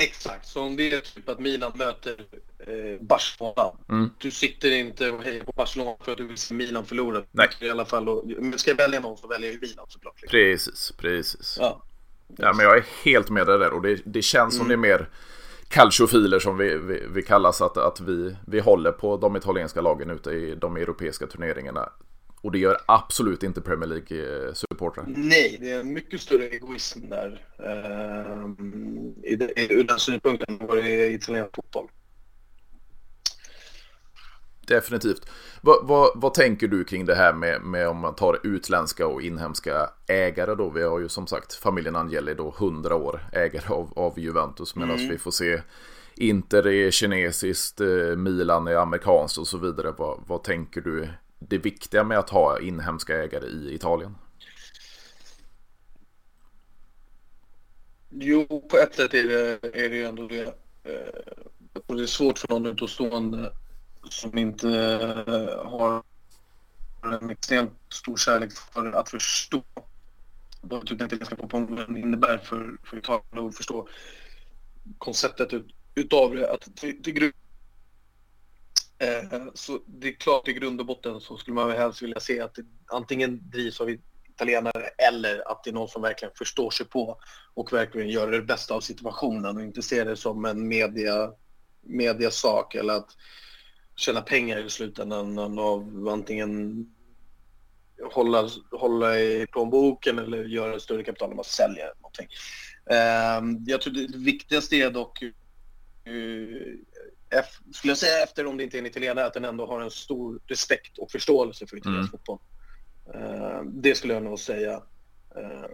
[0.00, 2.24] Exakt, så om det är typ att Milan möter
[2.58, 3.72] eh, Barcelona.
[3.88, 4.10] Mm.
[4.18, 7.22] Du sitter inte och hejar på Barcelona för att du vill se Milan förlora.
[7.30, 7.48] Nej.
[7.60, 8.24] I alla fall, och,
[8.56, 10.14] ska jag välja någon så väljer jag Milan såklart.
[10.22, 10.30] Liksom.
[10.30, 11.56] Precis, precis.
[11.60, 11.82] Ja.
[12.36, 14.78] Ja, men jag är helt med dig där och det, det känns som det är
[14.78, 15.08] mer
[15.68, 20.10] calciofiler som vi, vi, vi kallas att, att vi, vi håller på de italienska lagen
[20.10, 21.88] ute i de europeiska turneringarna.
[22.42, 25.04] Och det gör absolut inte Premier League-supportrar.
[25.16, 27.46] Nej, det är en mycket större egoism där.
[27.58, 31.88] ehm, i, det- i, ur den synpunkten vad det italiensk fotboll.
[34.66, 35.26] Definitivt.
[35.60, 39.22] Vad, vad, vad tänker du kring det här med, med om man tar utländska och
[39.22, 40.70] inhemska ägare då?
[40.70, 44.96] Vi har ju som sagt familjen Angeli då 100 år ägare av, av Juventus medan
[45.08, 45.62] vi får se
[46.16, 49.94] Inter är kinesiskt, eh, Milan är amerikanskt och så vidare.
[49.98, 51.08] Vad, vad tänker du
[51.40, 54.14] det viktiga med att ha inhemska ägare i Italien?
[58.10, 60.54] Jo, på ett sätt är det, är det ju ändå det.
[60.84, 61.32] Eh,
[61.86, 63.52] och det är svårt för någon utomstående
[64.10, 64.68] som inte
[65.26, 66.02] eh, har
[67.02, 69.62] en extremt stor kärlek för att förstå
[70.60, 73.88] vad typ den italienska fotbollen innebär för, för Italien och förstå
[74.98, 76.52] konceptet ut, utav det.
[76.52, 77.32] Att till, till grund,
[79.00, 82.40] Eh, så det är klart i grund och botten så skulle man helst vilja se
[82.40, 83.90] att det antingen drivs av
[84.40, 87.18] italienare eller att det är någon som verkligen förstår sig på
[87.54, 91.32] och verkligen gör det bästa av situationen och inte ser det som en media,
[91.80, 93.16] mediasak eller att
[93.96, 96.86] tjäna pengar i slutändan av antingen
[98.12, 102.28] hålla, hålla i plånboken eller göra större kapital när man säljer någonting.
[102.90, 105.32] Eh, jag tror det viktigaste är dock, eh,
[107.72, 109.90] skulle jag säga efter om det inte är en italienare, att den ändå har en
[109.90, 112.10] stor respekt och förståelse för italiensk mm.
[112.10, 112.38] fotboll.
[113.14, 114.82] Uh, det skulle jag nog säga.
[115.36, 115.66] Uh,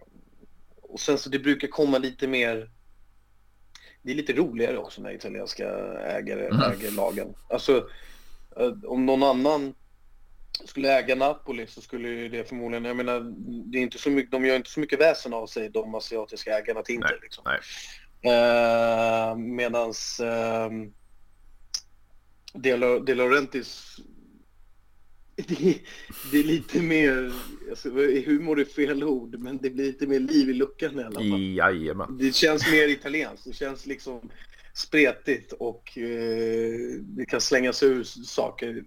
[0.82, 2.70] och sen så det brukar komma lite mer
[4.06, 6.72] det är lite roligare också när italienska ägare mm.
[6.72, 7.34] äger lagen.
[7.50, 7.88] Alltså,
[8.56, 9.74] eh, om någon annan
[10.64, 13.20] skulle äga Napoli så skulle det förmodligen, jag menar,
[13.70, 16.58] det är inte så mycket, de gör inte så mycket väsen av sig, de asiatiska
[16.58, 17.18] ägarna till Inter.
[17.22, 17.44] Liksom.
[17.46, 17.60] nej.
[18.32, 20.70] Eh, medans eh,
[22.52, 24.00] De, De Laurentis
[25.36, 25.78] det,
[26.30, 27.32] det, är lite mer,
[27.70, 27.90] alltså,
[28.26, 31.42] humor är fel ord, men det blir lite mer liv i luckan i alla fall.
[31.42, 32.18] Jajamän.
[32.18, 34.30] Det känns mer italienskt, det känns liksom
[34.74, 38.84] spretigt och eh, det kan slängas ur saker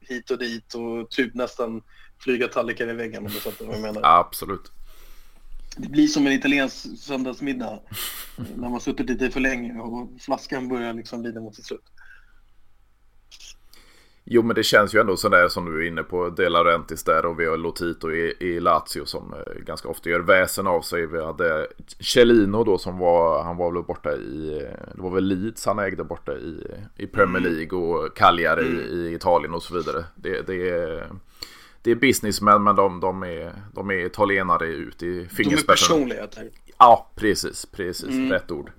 [0.00, 1.82] hit och dit och typ nästan
[2.18, 4.00] flyga tallrikar i väggen om du fattar vad jag menar.
[4.04, 4.72] Absolut.
[5.76, 7.80] Det blir som en italiensk söndagsmiddag
[8.56, 11.84] när man suttit lite för länge och flaskan börjar liksom lida mot sitt slut.
[14.28, 16.28] Jo men det känns ju ändå sådär som du är inne på.
[16.28, 20.20] De Laurentiis där och vi har Lotito i, i Lazio som eh, ganska ofta gör
[20.20, 21.06] väsen av sig.
[21.06, 21.66] Vi hade
[22.00, 26.04] Cellino då som var, han var väl borta i, det var väl Leeds han ägde
[26.04, 27.52] borta i, i Premier mm.
[27.52, 28.80] League och Cagliari mm.
[28.80, 30.04] i Italien och så vidare.
[30.14, 31.10] Det, det är
[31.82, 35.98] det är businessmän men de, de, är, de är italienare ut i fingerspetsarna.
[35.98, 36.50] De är personligheter.
[36.78, 38.32] Ja, precis, precis, mm.
[38.32, 38.70] rätt ord.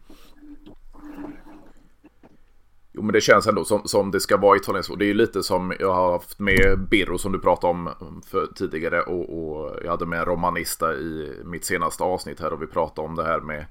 [2.98, 5.00] Jo men det känns ändå som, som det ska vara italienskt.
[5.00, 7.90] Det är ju lite som jag har haft med Birro som du pratade om
[8.28, 9.02] för, tidigare.
[9.02, 13.08] Och, och, jag hade med en romanista i mitt senaste avsnitt här och vi pratade
[13.08, 13.66] om det här med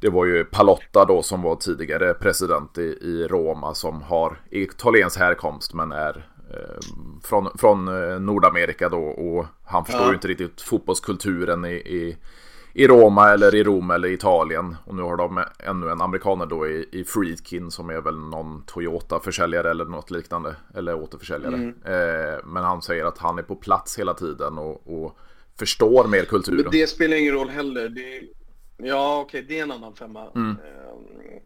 [0.00, 5.18] det var ju Palotta då som var tidigare president i, i Roma som har italiensk
[5.18, 6.80] härkomst men är eh,
[7.24, 10.08] från, från eh, Nordamerika då och han förstår ja.
[10.08, 12.16] ju inte riktigt fotbollskulturen i, i
[12.78, 14.76] i Roma eller i Rom eller Italien.
[14.84, 18.62] Och nu har de ännu en amerikaner då i, i Friedkin som är väl någon
[18.66, 20.56] Toyota-försäljare eller något liknande.
[20.74, 21.54] Eller återförsäljare.
[21.54, 21.68] Mm.
[21.68, 25.18] Eh, men han säger att han är på plats hela tiden och, och
[25.58, 26.62] förstår mer kulturen.
[26.62, 27.88] Men det spelar ingen roll heller.
[27.88, 28.22] Det,
[28.76, 30.30] ja, okej, okay, det är en annan femma.
[30.34, 30.50] Mm.
[30.50, 31.40] Eh,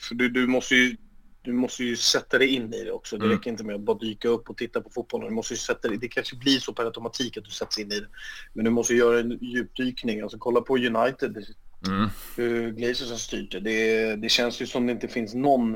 [0.00, 0.96] för du, du måste ju
[1.46, 3.16] du måste ju sätta dig in i det också.
[3.16, 3.36] Det mm.
[3.36, 5.28] räcker inte med att bara dyka upp och titta på fotbollen.
[5.28, 7.92] Du måste ju sätta dig, det kanske blir så per automatik att du sätts in
[7.92, 8.08] i det.
[8.52, 10.20] Men du måste göra en djupdykning.
[10.20, 11.44] Alltså kolla på United.
[11.86, 12.08] Mm.
[12.36, 13.60] Hur Glazers har styrt det.
[13.60, 14.16] det.
[14.16, 15.74] Det känns ju som det inte finns någon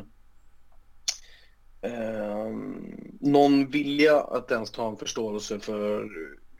[1.82, 2.50] eh,
[3.20, 6.08] någon vilja att ens ta en förståelse för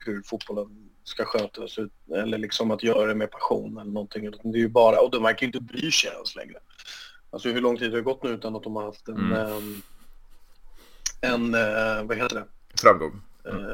[0.07, 1.79] hur fotbollen ska skötas
[2.15, 4.31] eller liksom att göra det med passion eller någonting.
[4.31, 6.59] Det är ju bara, och de verkar ju inte bry sig ens längre.
[7.31, 9.53] Alltså hur lång tid har det gått nu utan att de har haft en, mm.
[9.53, 9.83] um,
[11.21, 12.47] en uh, vad heter det?
[12.81, 13.21] Framgång.
[13.45, 13.67] Mm.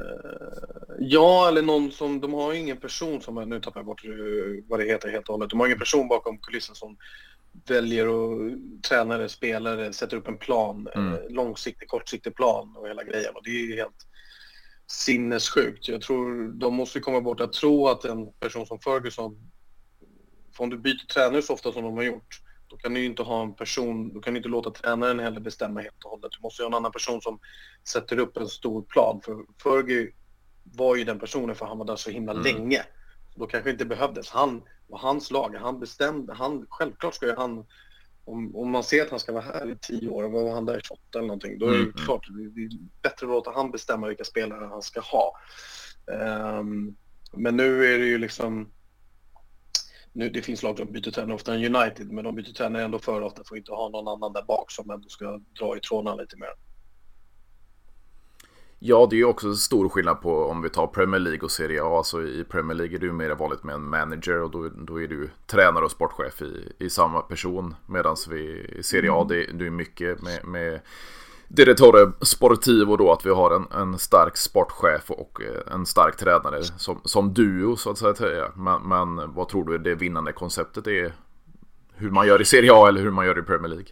[0.99, 4.03] Ja, eller någon som, de har ju ingen person som, nu tappar jag bort
[4.69, 5.51] vad det heter helt och hållet.
[5.51, 6.97] De har ingen person bakom kulissen som
[7.69, 8.53] väljer och
[8.89, 11.13] tränare, spelare, sätter upp en plan, mm.
[11.13, 13.35] eh, långsiktig, kortsiktig plan och hela grejen.
[13.35, 14.07] Och det är ju helt
[14.87, 15.89] sinnessjukt.
[15.89, 19.51] Jag tror de måste komma bort att tro att en person som Ferguson,
[20.59, 23.43] om du byter tränare så ofta som de har gjort, då kan du inte ha
[23.43, 26.33] en person, då kan du inte låta tränaren heller bestämma helt och hållet.
[26.33, 27.39] Du måste ha en annan person som
[27.89, 29.21] sätter upp en stor plan.
[29.25, 30.13] För Fergie
[30.65, 32.45] var ju den personen för han var där så himla mm.
[32.45, 32.83] länge.
[33.35, 34.31] Då kanske inte behövdes.
[34.31, 37.65] Han och hans lag, han bestämde, han, självklart ska ju han
[38.27, 40.79] om, om man ser att han ska vara här i tio år, var han där
[40.79, 41.93] i 28 eller någonting, då är det mm.
[41.93, 42.69] klart det är
[43.03, 45.33] bättre att låta han bestämma vilka spelare han ska ha.
[46.61, 46.97] Um,
[47.33, 48.73] men nu är det ju liksom
[50.17, 52.99] nu, det finns lag som byter tränare oftare än United, men de byter tränare ändå
[52.99, 55.81] för ofta för att inte ha någon annan där bak som ändå ska dra i
[55.81, 56.49] trådarna lite mer.
[58.79, 61.83] Ja, det är ju också stor skillnad på om vi tar Premier League och Serie
[61.83, 61.97] A.
[61.97, 65.03] Alltså i Premier League är det ju mer vanligt med en manager och då, då
[65.03, 67.75] är du tränare och sportchef i, i samma person.
[67.87, 69.29] Medan vi i Serie A, mm.
[69.29, 70.81] det, det är mycket med, med
[71.49, 76.63] Direttore Sportivo då att vi har en, en stark sportchef och eh, en stark tränare
[76.63, 78.53] som, som duo så att säga.
[78.57, 81.13] Men, men vad tror du det vinnande konceptet är?
[81.95, 83.87] Hur man gör i Serie A eller hur man gör i Premier League?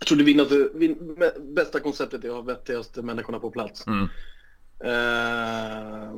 [0.00, 1.18] Jag tror det vinnande, vin,
[1.54, 3.86] bästa konceptet är att ha vettigaste människorna på plats.
[3.86, 4.08] Mm.
[4.84, 6.16] Uh,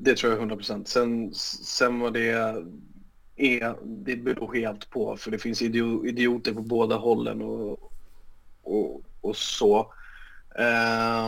[0.00, 0.84] det tror jag 100%.
[0.84, 2.30] Sen, sen vad det
[3.36, 5.16] är, det beror helt på.
[5.16, 7.42] För det finns idioter på båda hållen.
[7.42, 7.89] Och,
[8.62, 9.92] och, och så.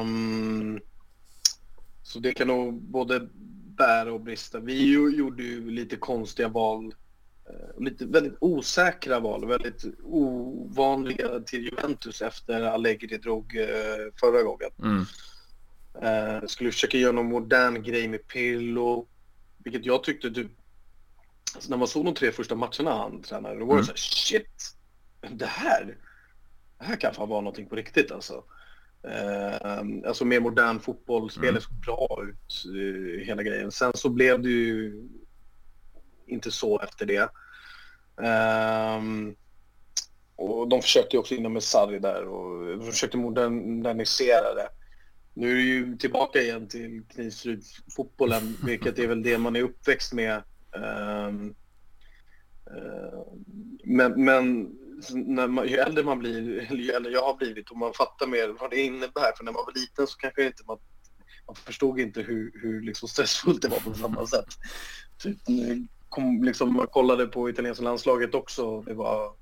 [0.01, 0.81] Um,
[2.03, 3.29] så det kan nog både
[3.77, 4.61] bära och brista.
[4.61, 6.85] Vi ju, gjorde ju lite konstiga val,
[7.51, 13.67] uh, lite väldigt osäkra val, väldigt ovanliga till Juventus efter Allegri drog uh,
[14.21, 14.71] förra gången.
[14.83, 15.05] Mm.
[16.05, 19.07] Uh, skulle försöka göra någon modern grej med Pirlo,
[19.65, 20.49] vilket jag tyckte du
[21.59, 23.85] Så när man såg de tre första matcherna han tränade, då var det mm.
[23.85, 24.77] så här, shit,
[25.31, 25.97] det här,
[26.83, 28.45] det här kan fan vara någonting på riktigt alltså.
[29.09, 31.61] Eh, alltså mer modern fotboll, spelet mm.
[31.61, 33.73] såg bra ut, eh, hela grejen.
[33.73, 35.03] Sen så blev det ju
[36.27, 37.29] inte så efter det.
[38.27, 39.03] Eh,
[40.37, 44.69] och de försökte ju också in med Sarri där och försökte modernisera det.
[45.35, 50.13] Nu är det ju tillbaka igen till Knivsryd-fotbollen, vilket är väl det man är uppväxt
[50.13, 50.43] med.
[50.73, 51.55] Um,
[52.71, 53.23] uh,
[53.85, 54.77] men, men
[55.11, 58.27] när man, ju äldre man blir, eller ju äldre jag har blivit och man fattar
[58.27, 59.37] mer vad det innebär.
[59.37, 60.79] För när man var liten så kanske inte man,
[61.47, 64.59] man förstod inte hur, hur liksom stressfullt det var på samma sätt.
[65.19, 65.39] Typ,
[66.09, 68.81] kom, liksom, man kollade på italienska landslaget också.
[68.81, 69.33] Det var,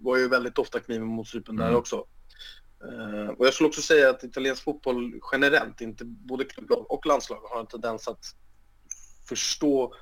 [0.00, 1.66] var ju väldigt ofta kniven mot strupen mm.
[1.66, 2.06] där också.
[2.84, 7.40] Uh, och jag skulle också säga att italiensk fotboll generellt, inte både klubblag och landslag,
[7.42, 8.24] har en tendens att
[9.28, 9.94] förstå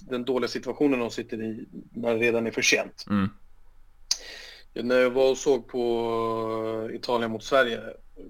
[0.00, 3.04] den dåliga situationen de sitter i när det redan är för sent.
[3.10, 3.28] Mm.
[4.74, 7.80] När jag var och såg på Italien mot Sverige,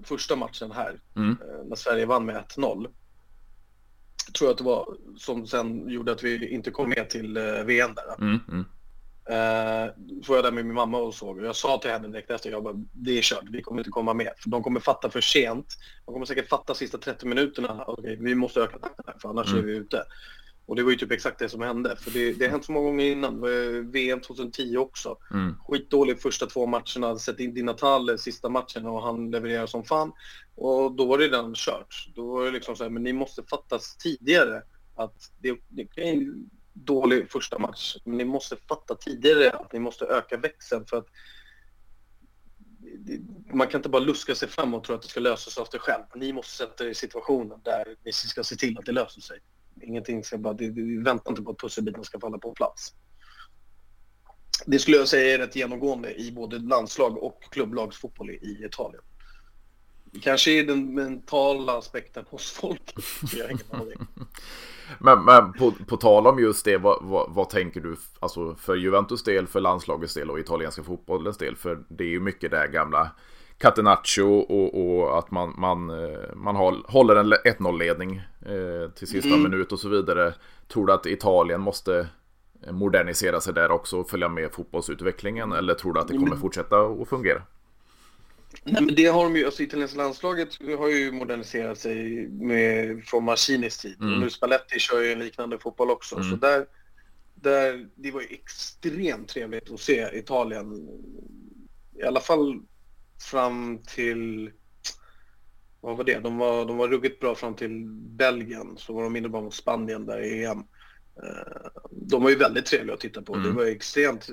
[0.03, 1.37] första matchen här, mm.
[1.41, 2.87] Eh, när Sverige vann med 1-0.
[4.37, 7.43] Tror jag att det var som sen gjorde att vi inte kom med till eh,
[7.43, 8.25] VM där.
[8.25, 8.39] Mm.
[8.47, 8.65] Mm.
[9.29, 9.91] Uh,
[10.23, 12.31] så var jag där med min mamma och såg och jag sa till henne direkt
[12.31, 14.33] efter, jag bara, det är kört, vi kommer inte komma med.
[14.37, 15.77] För de kommer fatta för sent.
[16.05, 19.29] De kommer säkert fatta sista 30 minuterna, okej, okay, vi måste öka takten här för
[19.29, 19.63] annars mm.
[19.63, 20.03] är vi ute.
[20.65, 21.95] Och det var ju typ exakt det som hände.
[21.95, 23.41] För det, det har hänt så många gånger innan.
[23.91, 25.17] VM 2010 också.
[25.31, 25.55] Mm.
[25.67, 27.17] Skitdålig första två matcherna.
[27.19, 30.11] Sett in Di Natale sista matchen och han levererar som fan.
[30.55, 32.09] Och då var det redan kört.
[32.15, 34.63] Då var det liksom så här, men ni måste fattas tidigare
[34.95, 37.97] att det, det är en dålig första match.
[38.03, 41.07] Men ni måste fatta tidigare att ni måste öka växeln för att
[43.53, 45.65] man kan inte bara luska sig fram och tro att det ska lösa sig av
[45.65, 46.03] sig själv.
[46.15, 49.39] Ni måste sätta er i situationen där ni ska se till att det löser sig.
[49.81, 52.93] Ingenting ska bara, vi väntar inte på att pusselbiten ska falla på plats.
[54.65, 59.03] Det skulle jag säga är rätt genomgående i både landslag och klubblagsfotboll i Italien.
[60.21, 62.93] Kanske är den mentala aspekten hos folk.
[63.33, 63.59] Jag
[64.99, 68.75] men, men på, på tal om just det, vad, vad, vad, tänker du alltså för
[68.75, 71.55] Juventus del, för landslagets del och italienska fotbollens del?
[71.55, 73.11] För det är ju mycket det gamla
[73.61, 79.43] Catenaccio och, och, att man, man, eh, man håller en 1-0-ledning eh, till sista mm.
[79.43, 80.33] minut och så vidare.
[80.67, 82.07] Tror du att Italien måste
[82.71, 85.51] modernisera sig där också och följa med fotbollsutvecklingen?
[85.51, 87.41] Eller tror du att det kommer fortsätta att fungera?
[88.63, 93.23] Nej, men det har de ju, alltså italienska landslaget har ju moderniserat sig med, från
[93.23, 94.01] Mancinis tid.
[94.01, 94.13] Mm.
[94.13, 96.15] Och nu Spalletti kör ju en liknande fotboll också.
[96.15, 96.29] Mm.
[96.29, 96.65] Så där,
[97.35, 100.89] där, det var ju extremt trevligt att se Italien.
[101.99, 102.61] I alla fall
[103.21, 104.51] fram till,
[105.81, 106.19] vad var det?
[106.19, 108.77] De var, de var ruggigt bra fram till Belgien.
[108.77, 110.59] Så var de mindre bra mot Spanien där i EM.
[111.23, 113.33] Eh, de var ju väldigt trevliga att titta på.
[113.33, 113.47] Mm.
[113.47, 114.29] Det var extremt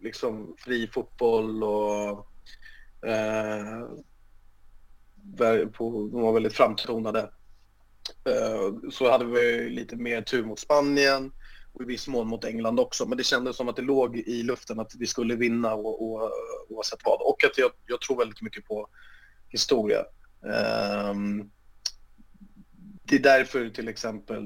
[0.00, 2.28] liksom fri fotboll och
[3.06, 3.86] Eh,
[5.72, 7.20] på, de var väldigt framtonade.
[8.24, 11.32] Eh, så hade vi lite mer tur mot Spanien
[11.72, 13.06] och i viss mån mot England också.
[13.06, 16.30] Men det kändes som att det låg i luften att vi skulle vinna och, och,
[16.68, 17.20] oavsett vad.
[17.20, 18.88] Och att jag, jag tror väldigt mycket på
[19.48, 20.04] historia.
[21.10, 21.50] Um,
[23.02, 24.44] det är därför till exempel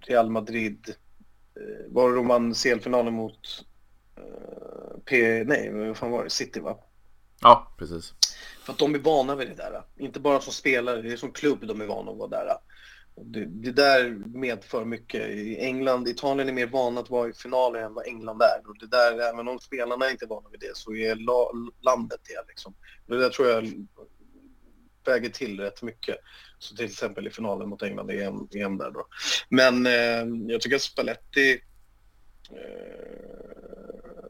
[0.00, 0.94] Real Madrid
[1.60, 3.64] uh, var de vann CL-finalen mot
[4.18, 6.30] uh, P, nej, vad fan var det?
[6.30, 6.78] City va?
[7.40, 8.14] Ja, precis.
[8.64, 9.82] För att de är vana vid det där.
[9.96, 12.46] Inte bara som spelare, det är som klubb de är vana att vara där.
[13.16, 15.30] Det, det, där medför mycket.
[15.30, 18.70] I England, Italien är mer vana att vara i finaler än vad England är.
[18.70, 22.20] Och det där, även om spelarna inte är vana vid det så är la, landet
[22.28, 22.48] det.
[22.48, 22.74] Liksom.
[23.06, 23.86] Det där tror jag
[25.06, 26.16] väger till rätt mycket.
[26.58, 29.06] Så till exempel i finalen mot England i EM, EM där då.
[29.48, 31.52] Men eh, jag tycker att Spalletti
[32.50, 33.22] eh,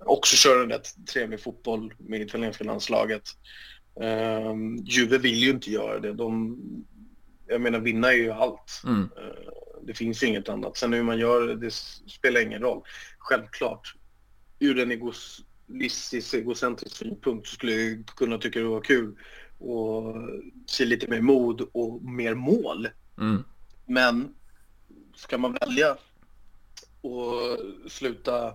[0.00, 3.22] också kör en rätt trevlig fotboll med italienska landslaget.
[4.00, 6.12] Eh, Juve vill ju inte göra det.
[6.12, 6.58] De,
[7.52, 8.82] jag menar, vinna är ju allt.
[8.84, 9.00] Mm.
[9.00, 9.08] Uh,
[9.82, 10.76] det finns ju inget annat.
[10.76, 11.70] Sen hur man gör det, det
[12.10, 12.82] spelar ingen roll.
[13.18, 13.94] Självklart,
[14.58, 19.16] ur en egoistisk, egocentrisk synpunkt så skulle jag kunna tycka det var kul
[19.58, 20.14] och
[20.66, 22.88] se lite mer mod och mer mål.
[23.18, 23.44] Mm.
[23.86, 24.34] Men
[25.16, 25.96] ska man välja
[27.00, 28.54] och sluta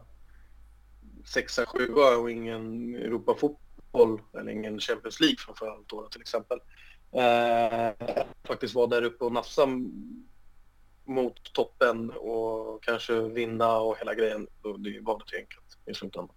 [1.26, 6.60] sexa, sjua och ingen Europafotboll eller ingen Champions League framförallt då till exempel.
[7.12, 8.08] Eh,
[8.44, 9.68] faktiskt vara där uppe och nafsa
[11.06, 14.48] mot toppen och kanske vinna och hela grejen.
[14.64, 16.36] Det var det enkelt i slutändan.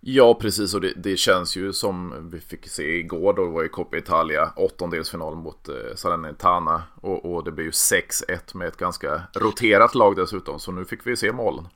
[0.00, 0.74] Ja, precis.
[0.74, 3.96] Och det, det, känns ju som vi fick se igår då, det var i Coppa
[3.96, 6.82] Italia, åttondelsfinal mot eh, Salernitana.
[7.00, 10.60] Och, och det blev ju 6-1 med ett ganska roterat lag dessutom.
[10.60, 11.68] Så nu fick vi se målen.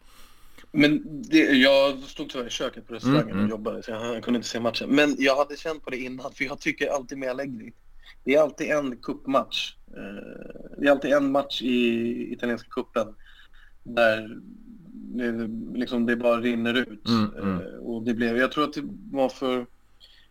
[0.72, 3.50] Men det, jag stod tyvärr i köket på restaurangen mm, och mm.
[3.50, 4.88] jobbade så jag kunde inte se matchen.
[4.90, 7.72] Men jag hade känt på det innan, för jag tycker alltid med Allegri.
[8.24, 9.74] Det är alltid en kuppmatch.
[9.86, 13.14] Eh, det är alltid en match i italienska kuppen
[13.82, 14.38] där
[14.92, 15.48] det,
[15.78, 17.08] liksom, det bara rinner ut.
[17.08, 17.60] Mm, mm.
[17.60, 19.66] Eh, och det blev, jag tror att det var för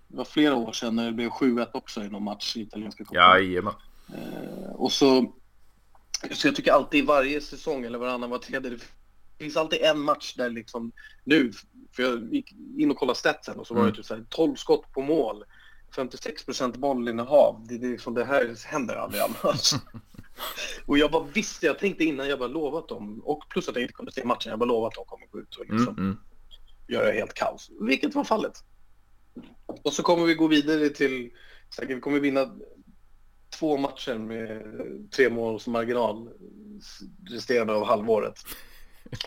[0.07, 3.03] det var flera år sedan när det blev 7-1 också i någon match i italienska
[3.03, 3.21] cupen.
[3.21, 3.73] Jajamän.
[4.13, 5.33] Eh, och så,
[6.31, 8.77] så jag tycker alltid i varje säsong eller varannan var tredje,
[9.41, 10.91] finns alltid en match där liksom
[11.23, 11.51] nu,
[11.95, 13.95] för jag gick in och kollade statsen och så var det mm.
[13.95, 15.43] typ så här, 12 skott på mål,
[15.95, 17.65] 56 procent bollinnehav.
[17.67, 19.73] Det, det, liksom, det här händer aldrig annars.
[20.85, 23.81] och jag bara visste, jag tänkte innan jag bara lovat dem, och plus att jag
[23.81, 26.05] inte kunde se matchen, jag bara lovat att de kommer gå ut och liksom mm,
[26.05, 26.17] mm.
[26.87, 27.71] göra helt kaos.
[27.79, 28.53] Vilket var fallet.
[29.83, 31.31] Och så kommer vi gå vidare till,
[31.75, 32.55] säkert vi kommer vinna
[33.59, 34.63] två matcher med
[35.11, 36.29] tre måls marginal
[37.29, 38.39] resterande av halvåret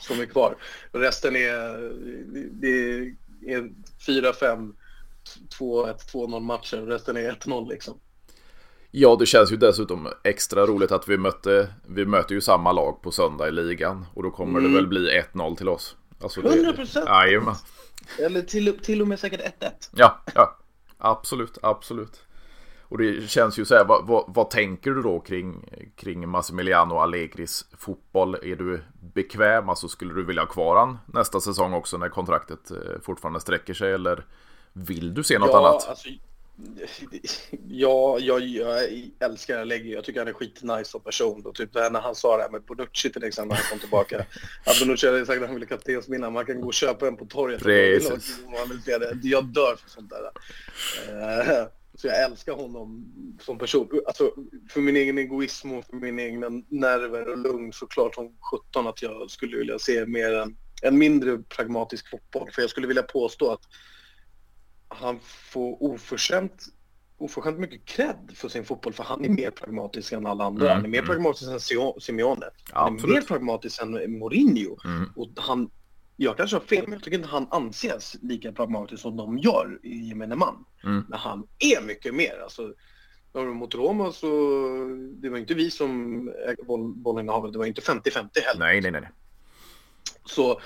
[0.01, 0.57] som är kvar.
[0.93, 1.93] Resten är,
[2.51, 2.69] det
[3.53, 3.71] är
[4.07, 4.73] 4-5,
[5.59, 7.99] 2-1, 2-0 matcher och resten är 1-0 liksom.
[8.91, 13.03] Ja, det känns ju dessutom extra roligt att vi mötte, vi möter ju samma lag
[13.03, 14.73] på söndag i ligan och då kommer mm.
[14.73, 15.97] det väl bli 1-0 till oss.
[16.21, 17.09] Alltså det, 100 procent!
[18.19, 19.71] Eller till, till och med säkert 1-1.
[19.97, 20.59] Ja, ja.
[20.99, 22.23] Absolut, absolut.
[22.89, 26.95] Och det känns ju så här, vad, vad, vad, tänker du då kring, kring Massimiliano
[26.95, 28.35] Allegris fotboll?
[28.35, 28.83] Är du
[29.15, 29.69] bekväm?
[29.69, 33.75] Alltså skulle du vilja ha kvar han nästa säsong också när kontraktet eh, fortfarande sträcker
[33.75, 33.93] sig?
[33.93, 34.25] Eller
[34.73, 35.89] vill du se något ja, annat?
[35.89, 36.09] Alltså,
[37.69, 38.79] ja, jag, jag
[39.19, 39.93] älskar Allegri.
[39.93, 41.47] Jag tycker han är skitnice som person.
[41.47, 44.19] Och typ när han sa det här med Bonucci till exempel när han kom tillbaka.
[44.65, 46.31] att Bonucci hade sagt att han ville kaptensbinda.
[46.31, 47.63] Man kan gå och köpa en på torget.
[47.63, 48.41] Precis.
[49.23, 50.31] Jag dör för sånt där.
[51.95, 53.89] Så jag älskar honom som person.
[54.07, 54.33] Alltså,
[54.71, 59.03] för min egen egoism och för mina egna nerver och lugn såklart som 17 att
[59.03, 62.51] jag skulle vilja se mer en, en mindre pragmatisk fotboll.
[62.53, 63.63] För jag skulle vilja påstå att
[64.89, 66.67] han får oförskämt,
[67.19, 70.65] oförskämt mycket cred för sin fotboll för han är mer pragmatisk än alla andra.
[70.65, 71.09] Mm, han är mer mm.
[71.09, 71.61] pragmatisk än
[72.01, 72.47] Simeone.
[72.73, 74.77] Han är mer pragmatisk än Mourinho.
[74.85, 75.11] Mm.
[75.17, 75.71] Och han
[76.17, 79.81] jag kanske har fel, men jag tycker inte han anses lika pragmatisk som de gör
[79.83, 80.65] i gemene man.
[80.85, 81.05] Mm.
[81.09, 82.41] Men han är mycket mer.
[82.43, 82.75] Alltså,
[83.35, 84.27] mot Roma så
[85.13, 86.63] det var inte vi som ägde
[86.95, 88.01] bollinnehavet, det var inte 50-50
[88.47, 88.59] heller.
[88.59, 89.11] Nej, nej, nej.
[90.25, 90.57] Så eh,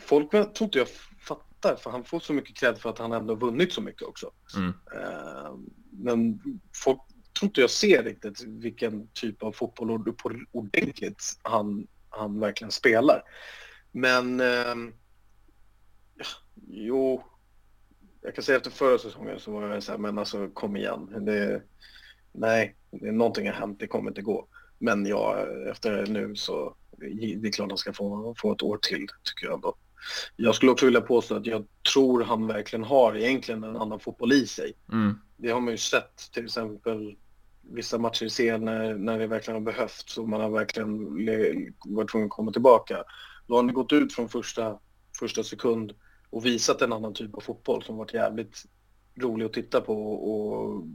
[0.00, 0.88] folk tror inte jag
[1.20, 4.30] fattar, för han får så mycket cred för att han ändå vunnit så mycket också.
[4.56, 4.68] Mm.
[4.68, 5.58] Uh,
[5.90, 6.40] men
[6.74, 7.00] folk
[7.38, 10.14] tror inte jag ser riktigt vilken typ av fotboll
[10.52, 13.22] ordentligt han, han verkligen spelar.
[13.96, 14.74] Men eh,
[16.66, 17.24] jo,
[18.22, 21.24] jag kan säga efter förra säsongen så var jag så här, men alltså kom igen.
[21.24, 21.62] Det,
[22.32, 24.48] nej, det, någonting har hänt, det kommer inte gå.
[24.78, 29.06] Men ja, efter nu så det är klart han ska få, få ett år till,
[29.22, 29.74] tycker jag ändå.
[30.36, 34.32] Jag skulle också vilja påstå att jag tror han verkligen har egentligen en annan fotboll
[34.32, 34.72] i sig.
[34.92, 35.18] Mm.
[35.36, 37.16] Det har man ju sett till exempel
[37.70, 40.98] vissa matcher i serien när, när det verkligen har behövts och man har verkligen
[41.84, 43.04] varit tvungen att komma tillbaka.
[43.46, 44.78] Då har ni gått ut från första,
[45.18, 45.94] första sekund
[46.30, 48.64] och visat en annan typ av fotboll som varit jävligt
[49.20, 50.86] rolig att titta på och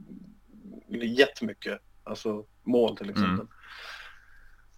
[0.89, 3.33] gett mycket, alltså mål till exempel.
[3.33, 3.47] Mm.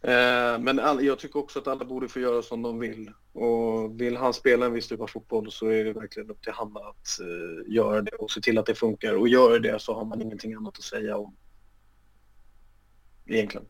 [0.03, 3.11] Eh, men all, jag tycker också att alla borde få göra som de vill.
[3.34, 6.53] Och vill han spela en viss typ av fotboll så är det verkligen upp till
[6.53, 9.13] han att uh, göra det och se till att det funkar.
[9.13, 11.36] Och gör det så har man ingenting annat att säga om.
[13.26, 13.67] Egentligen.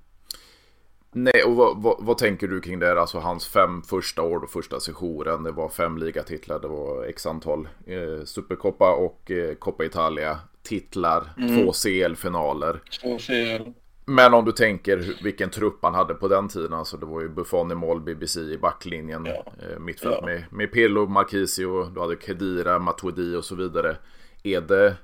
[1.13, 3.01] Nej, och vad, vad, vad, tänker du kring det?
[3.01, 5.43] Alltså hans fem första år och första sessionen.
[5.43, 11.33] Det var fem ligatitlar, det var x antal eh, Supercoppa och eh, Coppa Italia titlar,
[11.37, 11.65] mm.
[11.65, 12.81] två CL-finaler.
[13.01, 13.71] Två CL.
[14.05, 17.29] Men om du tänker vilken trupp han hade på den tiden, alltså det var ju
[17.29, 19.45] Buffon i mål, BBC i backlinjen, ja.
[19.59, 20.25] eh, mittfält ja.
[20.25, 23.97] med, med Pirlo, Marquisio, du hade Kedira, Matuidi och så vidare.
[24.43, 24.95] Är det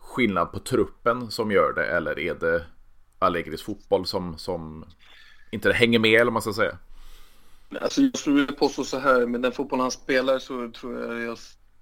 [0.00, 2.64] skillnad på truppen som gör det eller är det
[3.18, 4.84] Allegris fotboll som, som
[5.50, 6.78] inte hänger med eller vad man ska säga.
[7.80, 11.10] Alltså jag skulle vilja påstå så här, med den fotboll han spelar så tror jag
[11.10, 11.38] det är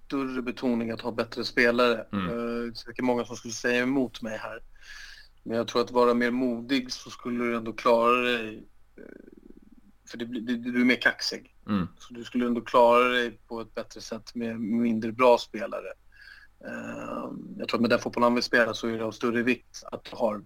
[0.06, 2.06] större betoning att ha bättre spelare.
[2.12, 2.30] Mm.
[2.30, 4.60] Uh, det är säkert många som skulle säga emot mig här.
[5.42, 8.56] Men jag tror att vara mer modig så skulle du ändå klara dig.
[8.98, 9.04] Uh,
[10.08, 11.54] för det, det, du är mer kaxig.
[11.68, 11.88] Mm.
[11.98, 15.92] Så du skulle ändå klara dig på ett bättre sätt med mindre bra spelare.
[16.64, 19.42] Uh, jag tror att med den fotboll han vill spela så är det av större
[19.42, 20.42] vikt att du har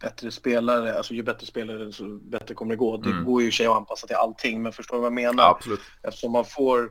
[0.00, 2.96] bättre spelare, alltså ju bättre spelare så bättre kommer det gå.
[2.96, 3.24] Det mm.
[3.24, 5.42] går ju i sig att anpassa till allting, men förstår du vad jag menar?
[5.42, 5.80] Ja, absolut.
[6.02, 6.90] Eftersom man får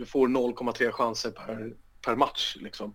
[0.00, 1.74] du får 0,3 chanser per,
[2.04, 2.94] per match liksom.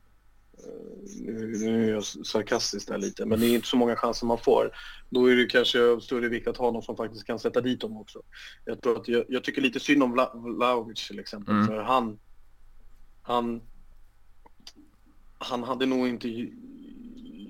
[1.19, 4.37] Nu, nu är jag sarkastisk där lite, men det är inte så många chanser man
[4.37, 4.71] får.
[5.09, 7.81] Då är det kanske av större vikt att ha någon som faktiskt kan sätta dit
[7.81, 8.21] dem också.
[8.65, 10.27] Jag, tror att jag, jag tycker lite synd om
[10.57, 11.67] Vlahovic till exempel, mm.
[11.67, 12.19] för han,
[13.21, 13.61] han,
[15.37, 16.27] han hade nog inte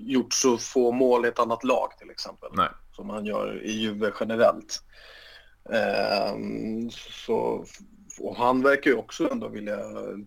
[0.06, 2.50] gjort så få mål i ett annat lag till exempel.
[2.52, 2.68] Nej.
[2.92, 4.82] Som han gör i Juve generellt.
[6.34, 7.64] Um, så,
[8.20, 9.78] och han verkar ju också ändå vilja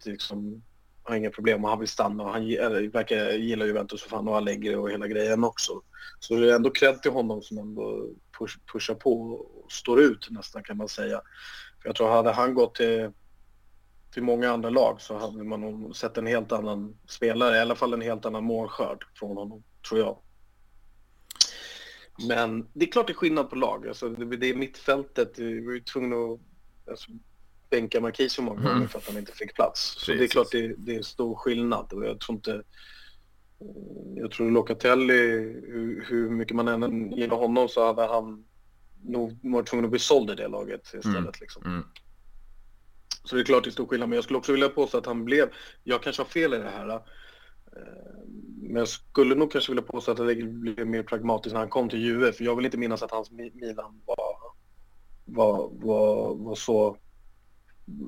[0.06, 0.64] liksom,
[1.04, 2.48] har inga problem och han vill stanna och han
[2.92, 5.82] verkar gilla Juventus och fan och Allegri och hela grejen också.
[6.20, 8.08] Så det är ändå cred till honom som ändå
[8.40, 11.22] push, pushar på och står ut nästan kan man säga.
[11.82, 13.12] För jag tror hade han gått till,
[14.14, 17.76] till många andra lag så hade man nog sett en helt annan spelare, i alla
[17.76, 20.18] fall en helt annan målskörd från honom, tror jag.
[22.28, 23.88] Men det är klart det är skillnad på lag.
[23.88, 26.40] Alltså, det, det är mittfältet, vi var ju tvungna att
[26.90, 27.12] alltså,
[27.70, 28.88] bänka Marquis många gånger mm.
[28.88, 29.96] för att han inte fick plats.
[29.96, 30.06] Precis.
[30.06, 32.64] Så det är klart det, det är stor skillnad och jag tror inte...
[34.16, 35.14] Jag tror Locatelli,
[35.68, 38.46] hur, hur mycket man än gillar honom så hade han
[39.04, 41.18] nog varit tvungen att bli såld i det laget istället.
[41.18, 41.32] Mm.
[41.42, 41.64] Liksom.
[41.66, 41.84] Mm.
[43.24, 45.06] Så det är klart det är stor skillnad, men jag skulle också vilja påstå att
[45.06, 45.50] han blev,
[45.84, 47.00] jag kanske har fel i det här, eh,
[48.62, 51.90] men jag skulle nog kanske vilja påstå att det blev mer pragmatiskt när han kom
[51.90, 54.18] till Juve, för jag vill inte minnas att hans Milan var,
[55.26, 56.98] var, var, var så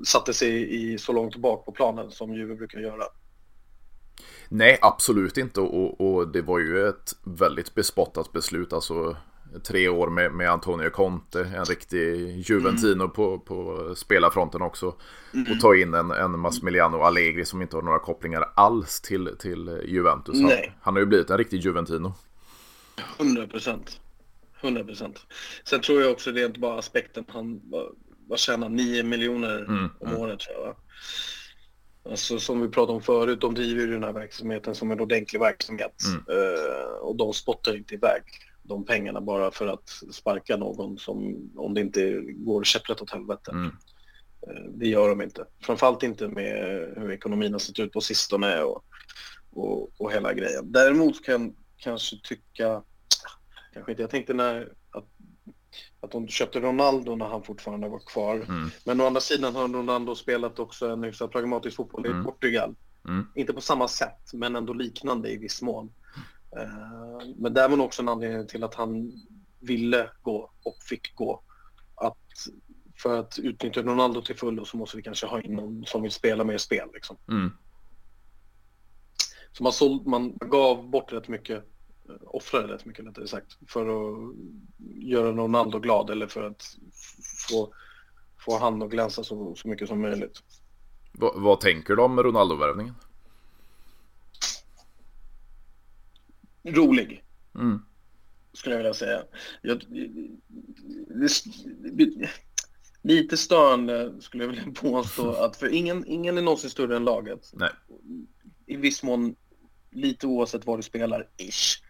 [0.04, 3.04] satte sig i så långt bak på planen som Juve brukar göra.
[4.48, 5.60] Nej, absolut inte.
[5.60, 8.72] Och, och, det var ju ett väldigt bespottat beslut.
[8.72, 9.16] Alltså
[9.64, 13.10] tre år med, med Antonio Conte, en riktig Juventino mm.
[13.10, 14.94] på, på spelarfronten också.
[15.34, 15.52] Mm.
[15.52, 19.80] Och ta in en, en Massimiliano Allegri som inte har några kopplingar alls till, till
[19.84, 20.40] Juventus.
[20.40, 22.14] Han, han har ju blivit en riktig Juventino.
[23.18, 24.00] 100 procent.
[24.60, 25.26] 100 procent.
[25.64, 27.60] Sen tror jag också det är inte bara aspekten han
[28.28, 30.20] vad tjänar 9 miljoner mm, om mm.
[30.20, 30.76] året tror jag.
[32.12, 35.40] Alltså som vi pratade om förut, de driver ju den här verksamheten som en ordentlig
[35.40, 35.96] verksamhet.
[36.06, 36.38] Mm.
[36.38, 38.22] Uh, och de spottar inte iväg
[38.62, 43.50] de pengarna bara för att sparka någon som, om det inte går käpprätt åt helvete.
[43.50, 43.66] Mm.
[43.66, 45.46] Uh, det gör de inte.
[45.62, 46.56] Framförallt inte med
[46.96, 48.84] hur ekonomin har sett ut på sistone och,
[49.50, 50.72] och, och hela grejen.
[50.72, 52.82] Däremot kan jag kanske tycka,
[53.74, 54.72] kanske inte, jag tänkte när
[56.00, 58.34] att de köpte Ronaldo när han fortfarande var kvar.
[58.34, 58.70] Mm.
[58.84, 62.20] Men å andra sidan har Ronaldo spelat också en hyfsat pragmatisk fotboll mm.
[62.20, 62.74] i Portugal.
[63.08, 63.26] Mm.
[63.34, 65.92] Inte på samma sätt, men ändå liknande i viss mån.
[66.56, 69.12] Uh, men där var också en anledning till att han
[69.60, 71.42] ville gå och fick gå.
[71.94, 72.16] Att
[73.02, 76.10] för att utnyttja Ronaldo till fullo så måste vi kanske ha in någon som vill
[76.10, 76.88] spela mer spel.
[76.94, 77.16] Liksom.
[77.28, 77.50] Mm.
[79.52, 81.64] Så man, såld, man gav bort rätt mycket
[82.20, 84.34] offrade rätt mycket rättare sagt för att
[84.80, 86.76] göra Ronaldo glad eller för att
[87.48, 87.74] få,
[88.38, 90.42] få han att glänsa så, så mycket som möjligt.
[91.12, 92.94] Va, vad tänker du om Ronaldo-värvningen?
[96.64, 97.24] Rolig.
[97.54, 97.82] Mm.
[98.52, 99.24] Skulle jag vilja säga.
[99.62, 99.82] Jag,
[103.02, 107.50] lite störande skulle jag vilja påstå att för ingen, ingen är någonsin större än laget.
[107.52, 107.70] Nej.
[108.66, 109.34] I viss mån
[109.90, 111.82] lite oavsett var du spelar, ish.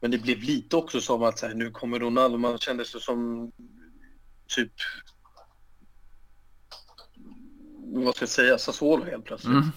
[0.00, 2.38] Men det blev lite också som att så här, nu kommer Ronaldo.
[2.38, 3.52] Man kände sig som
[4.46, 4.72] typ
[7.92, 9.52] vad ska jag säga, Sassuolo helt plötsligt.
[9.52, 9.68] Mm.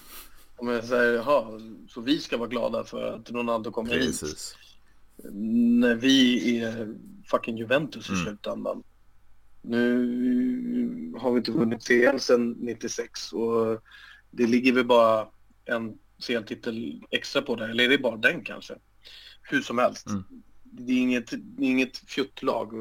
[0.63, 1.59] Och man säger, jaha,
[1.89, 4.23] så vi ska vara glada för att Ronaldo kommer Precis.
[4.23, 4.57] hit.
[5.81, 6.95] När vi är
[7.25, 8.25] fucking Juventus i mm.
[8.25, 8.83] slutändan.
[9.61, 13.83] Nu har vi inte vunnit CL sedan 96 och
[14.31, 15.27] det ligger väl bara
[15.65, 15.97] en
[16.27, 18.75] CL-titel extra på det, eller är det bara den kanske?
[19.43, 20.07] hur som helst.
[20.07, 20.23] Mm.
[20.63, 22.73] Det är inget, det är inget fjuttlag.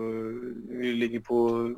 [0.69, 1.71] Vi ligger på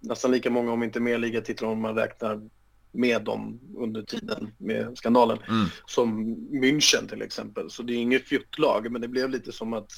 [0.00, 2.48] nästan lika många, om inte mer, ligatitlar om man räknar
[2.92, 5.38] med dem under tiden med skandalen.
[5.48, 5.66] Mm.
[5.86, 7.70] Som München till exempel.
[7.70, 9.92] Så det är inget fjuttlag, men det blev lite som att...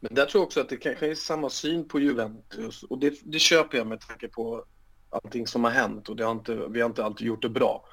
[0.00, 3.14] Men där tror jag också att det kanske är samma syn på Juventus och det,
[3.24, 4.64] det köper jag med tanke på
[5.10, 7.84] allting som har hänt och det har inte, vi har inte alltid gjort det bra.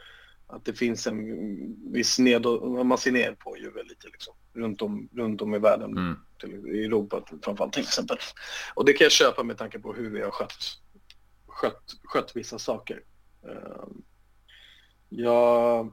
[0.47, 2.45] Att det finns en viss ned...
[2.85, 6.15] Man ser ner på Juve lite liksom runt om, runt om i världen, mm.
[6.39, 8.17] till, i Europa framförallt till exempel.
[8.73, 10.79] Och det kan jag köpa med tanke på hur vi har skött,
[11.47, 13.03] skött, skött vissa saker.
[13.47, 13.87] Uh,
[15.09, 15.91] jag,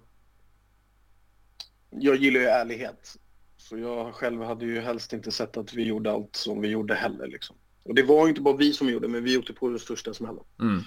[1.91, 3.17] jag gillar ju ärlighet.
[3.57, 6.95] Så jag själv hade ju helst inte sett att vi gjorde allt som vi gjorde
[6.95, 7.27] heller.
[7.27, 7.57] Liksom.
[7.83, 10.45] Och det var inte bara vi som gjorde men vi gjorde på den största smällen.
[10.61, 10.81] Mm.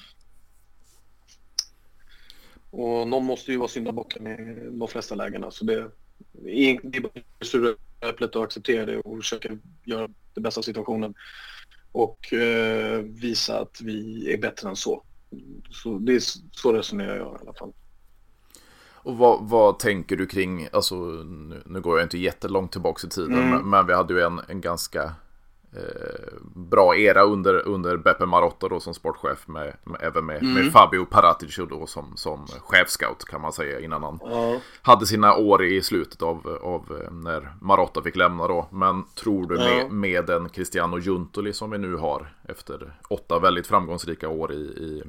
[2.70, 5.52] Och någon måste ju vara syndabocken i de flesta lägena.
[5.52, 5.92] Så det,
[6.32, 7.12] det är bara
[7.42, 11.14] sura äpplet och acceptera det och försöka göra det bästa av situationen.
[11.92, 15.04] Och eh, visa att vi är bättre än så.
[15.70, 16.20] Så det är
[16.52, 17.74] så resonerar jag i alla fall.
[18.96, 23.10] Och vad, vad, tänker du kring, alltså nu, nu, går jag inte jättelångt tillbaka i
[23.10, 23.50] tiden, mm.
[23.50, 25.16] men, men, vi hade ju en, en ganska
[25.76, 30.54] Eh, bra era under, under Beppe Marotta då som sportchef med, med även med, mm.
[30.54, 34.60] med Fabio Paratici då som, som chefscout kan man säga innan han ja.
[34.82, 38.68] hade sina år i slutet av, av eh, när Marotta fick lämna då.
[38.72, 39.90] Men tror du med, ja.
[39.90, 45.04] med den Cristiano Giuntoli som vi nu har efter åtta väldigt framgångsrika år i, i,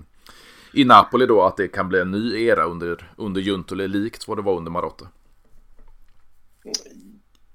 [0.74, 4.38] i Napoli då att det kan bli en ny era under, under Giuntoli likt vad
[4.38, 5.08] det var under Marotta?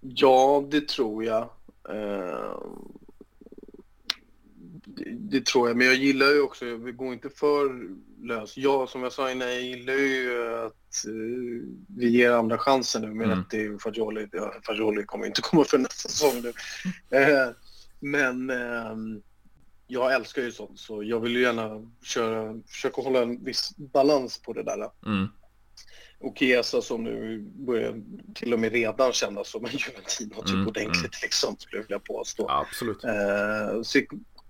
[0.01, 1.49] Ja, det tror jag.
[1.89, 2.57] Uh,
[5.17, 7.89] det, tror jag, men jag gillar ju också, vi går inte för
[8.28, 8.57] lös.
[8.57, 11.63] Jag, som jag sa innan, jag gillar ju att uh,
[11.97, 13.39] vi ger andra chansen nu med mm.
[13.39, 14.28] att det är Fagioli.
[14.32, 16.49] Ja, Fagioli kommer inte komma för nästa säsong nu.
[17.20, 17.53] uh,
[17.99, 19.20] men uh,
[19.91, 24.41] jag älskar ju sånt, så jag vill ju gärna köra, försöka hålla en viss balans
[24.41, 24.89] på det där.
[25.05, 25.27] Mm.
[26.19, 28.01] Och Chiesa som nu börjar
[28.35, 31.19] till och med redan kännas som en Juventino typ mm, ordentligt mm.
[31.21, 32.49] liksom, skulle jag vilja påstå.
[32.49, 33.03] Absolut.
[33.03, 34.05] Eh, ser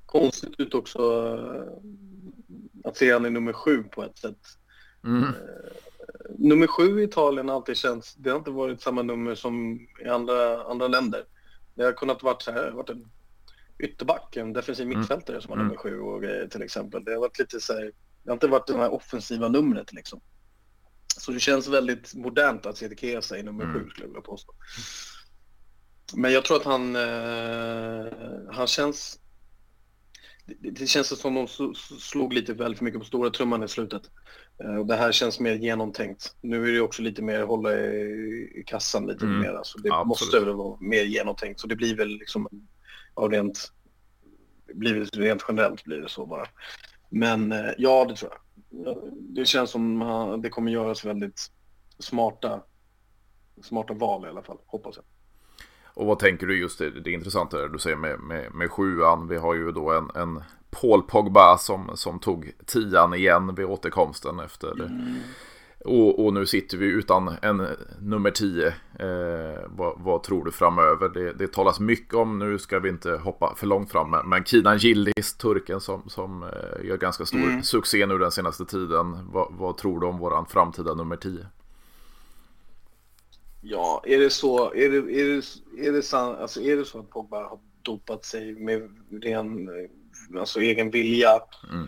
[0.06, 1.00] konstigt ut också
[1.38, 4.40] eh, att se han i nummer sju på ett sätt.
[5.04, 5.24] Mm.
[5.24, 5.30] Eh,
[6.38, 10.08] nummer sju i Italien har alltid känts, det har inte varit samma nummer som i
[10.08, 11.24] andra, andra länder.
[11.76, 13.10] Det har kunnat vara så här, varit en
[13.80, 15.00] ytterback, en defensiv mm.
[15.00, 17.04] mittfältare som har nummer sju och grejer till exempel.
[17.04, 17.92] Det har varit lite så här,
[18.24, 20.22] det har inte varit det här offensiva numret liksom.
[21.18, 23.76] Så det känns väldigt modernt att Chiesa i nummer mm.
[23.76, 24.54] sju skulle jag vilja påstå.
[26.16, 28.14] Men jag tror att han, eh,
[28.52, 29.20] han känns...
[30.46, 31.48] Det, det känns som de
[32.00, 34.02] slog lite väl för mycket på stora trumman i slutet.
[34.64, 36.36] Eh, och det här känns mer genomtänkt.
[36.42, 39.40] Nu är det också lite mer hålla i, i kassan lite mm.
[39.40, 39.60] mer.
[39.64, 40.08] Så det Absolut.
[40.08, 41.60] måste väl vara mer genomtänkt.
[41.60, 42.48] Så det blir väl liksom
[43.20, 43.72] av rent,
[44.74, 46.46] blir rent generellt blir det så bara.
[47.10, 48.40] Men eh, ja, det tror jag
[49.14, 51.52] det känns som att det kommer göras väldigt
[52.00, 52.62] smarta,
[53.64, 55.06] smarta val i alla fall, hoppas jag.
[55.94, 59.28] Och vad tänker du just det, det intressanta där du säger med, med, med sjuan.
[59.28, 64.40] Vi har ju då en, en Paul Pogba som, som tog tian igen vid återkomsten
[64.40, 65.16] efter mm.
[65.86, 67.68] Och, och, nu sitter vi utan en
[68.02, 68.68] nummer 10.
[68.68, 68.74] Eh,
[69.68, 71.10] vad, vad, tror du framöver?
[71.10, 74.78] Det, det talas mycket om, nu ska vi inte hoppa för långt fram, men Kinan
[74.78, 77.64] Gildis, turken som, som eh, gör ganska stor mm.
[77.64, 79.32] succé nu den senaste tiden.
[79.32, 81.46] Va, vad tror du om våran framtida nummer 10?
[83.62, 87.00] Ja, är det så, är det, är det, är det, sant, alltså är det så
[87.00, 88.90] att Pogba har dopat sig med
[89.22, 89.70] ren,
[90.40, 91.88] alltså egen vilja, mm.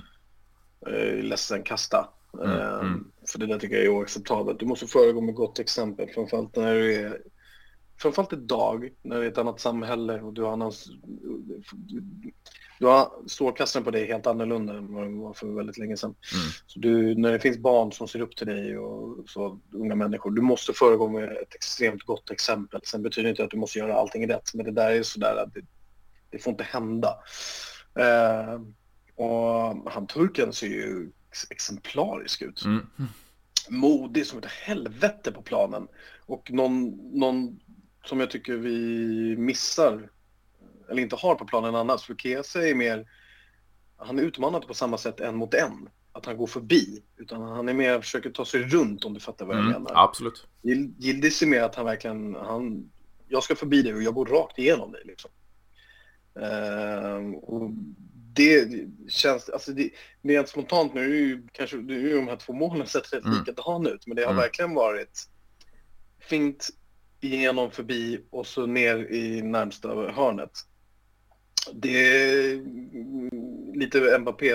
[0.87, 3.11] eh, ledsen kasta, Mm, mm.
[3.31, 4.59] För det där tycker jag är oacceptabelt.
[4.59, 7.21] Du måste föregå med gott exempel, framförallt när du är
[8.01, 10.85] framförallt idag när det är ett annat samhälle och du har annars,
[12.79, 16.15] du har strålkastaren på dig helt annorlunda än vad det var för väldigt länge sedan.
[16.33, 16.45] Mm.
[16.67, 20.31] Så du, när det finns barn som ser upp till dig och så, unga människor,
[20.31, 22.81] du måste föregå med ett extremt gott exempel.
[22.83, 25.43] Sen betyder det inte att du måste göra allting rätt, men det där är sådär
[25.43, 25.61] att det,
[26.29, 27.15] det får inte hända.
[27.99, 28.61] Uh,
[29.15, 31.11] och han turken ser ju
[31.49, 32.65] exemplarisk ut.
[32.65, 32.87] Mm.
[33.71, 35.87] Modig som ett helvete på planen.
[36.25, 37.59] Och någon, någon
[38.05, 40.09] som jag tycker vi missar,
[40.89, 42.03] eller inte har på planen annars.
[42.03, 43.07] För Kese är mer,
[43.97, 45.89] han är utmanad på samma sätt en mot en.
[46.11, 47.03] Att han går förbi.
[47.17, 50.03] Utan han är mer, försöker ta sig runt om du fattar vad jag mm, menar.
[50.03, 50.47] Absolut.
[50.97, 52.91] Gildis är mer att han verkligen, han,
[53.27, 55.31] jag ska förbi dig och jag går rakt igenom dig liksom.
[56.37, 57.71] Uh, och
[58.33, 59.89] det känns, alltså det,
[60.21, 63.25] rent spontant nu är ju kanske det är ju de här två målen sett rätt
[63.25, 63.39] mm.
[63.39, 64.41] likadana ut, men det har mm.
[64.41, 65.27] verkligen varit
[66.19, 66.69] fint
[67.21, 70.51] igenom förbi och så ner i närmsta hörnet.
[71.73, 72.61] Det är
[73.77, 74.53] lite Mbappé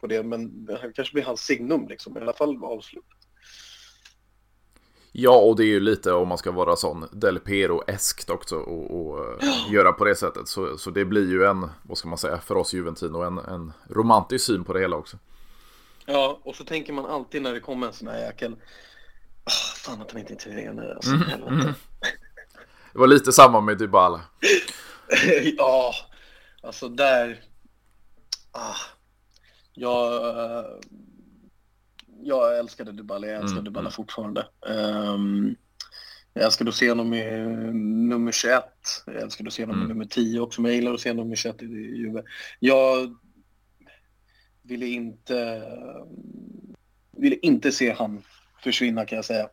[0.00, 3.04] på det, men det kanske blir hans signum liksom, i alla fall avslut.
[5.18, 9.00] Ja, och det är ju lite om man ska vara sån Del Pero-eskt också och,
[9.00, 9.66] och ja.
[9.70, 10.48] göra på det sättet.
[10.48, 13.72] Så, så det blir ju en, vad ska man säga, för oss Juventino, en, en
[13.88, 15.18] romantisk syn på det hela också.
[16.06, 20.02] Ja, och så tänker man alltid när det kommer en sån här jäkel, oh, fan
[20.02, 21.74] att han inte är italienare alltså, mm, mm.
[22.92, 24.20] Det var lite samma med Dybala.
[25.56, 25.94] ja,
[26.62, 27.40] alltså där,
[28.52, 28.76] ah,
[29.74, 30.24] jag
[32.26, 33.64] jag älskade Dybala, jag älskar mm.
[33.64, 33.92] Dybala mm.
[33.92, 34.46] fortfarande.
[34.60, 35.56] Um,
[36.34, 37.40] jag älskade att se honom i
[38.08, 38.64] nummer 21.
[39.06, 39.86] Jag älskade att se honom mm.
[39.86, 42.22] i nummer 10 också, men jag gillar att se nummer 21 i Juve.
[42.60, 43.16] Jag
[44.62, 45.62] ville inte,
[47.16, 48.22] ville inte se han
[48.62, 49.48] försvinna kan jag säga.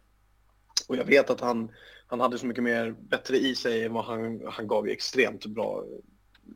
[0.87, 1.71] Och jag vet att han,
[2.07, 5.45] han hade så mycket mer bättre i sig än vad han, han gav ju extremt
[5.45, 5.83] bra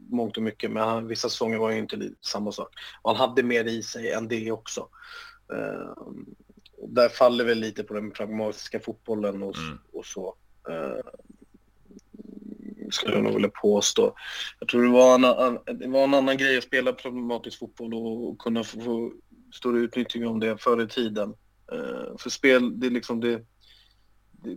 [0.10, 2.70] mångt och mycket, men han, vissa säsonger var ju inte samma sak.
[3.02, 4.88] Och han hade mer i sig än det också.
[5.54, 6.12] Uh,
[6.88, 9.78] där faller väl lite på den pragmatiska fotbollen och, mm.
[9.94, 10.36] och så.
[10.70, 11.12] Uh,
[12.92, 14.16] skulle jag nog vilja påstå.
[14.60, 18.30] Jag tror det var en, det var en annan grej att spela pragmatisk fotboll och,
[18.30, 19.12] och kunna få, få
[19.54, 21.30] stor utnyttjning om det förr i tiden.
[21.74, 23.46] Uh, för spel, det är liksom det,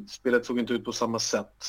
[0.08, 1.64] spelet såg inte ut på samma sätt.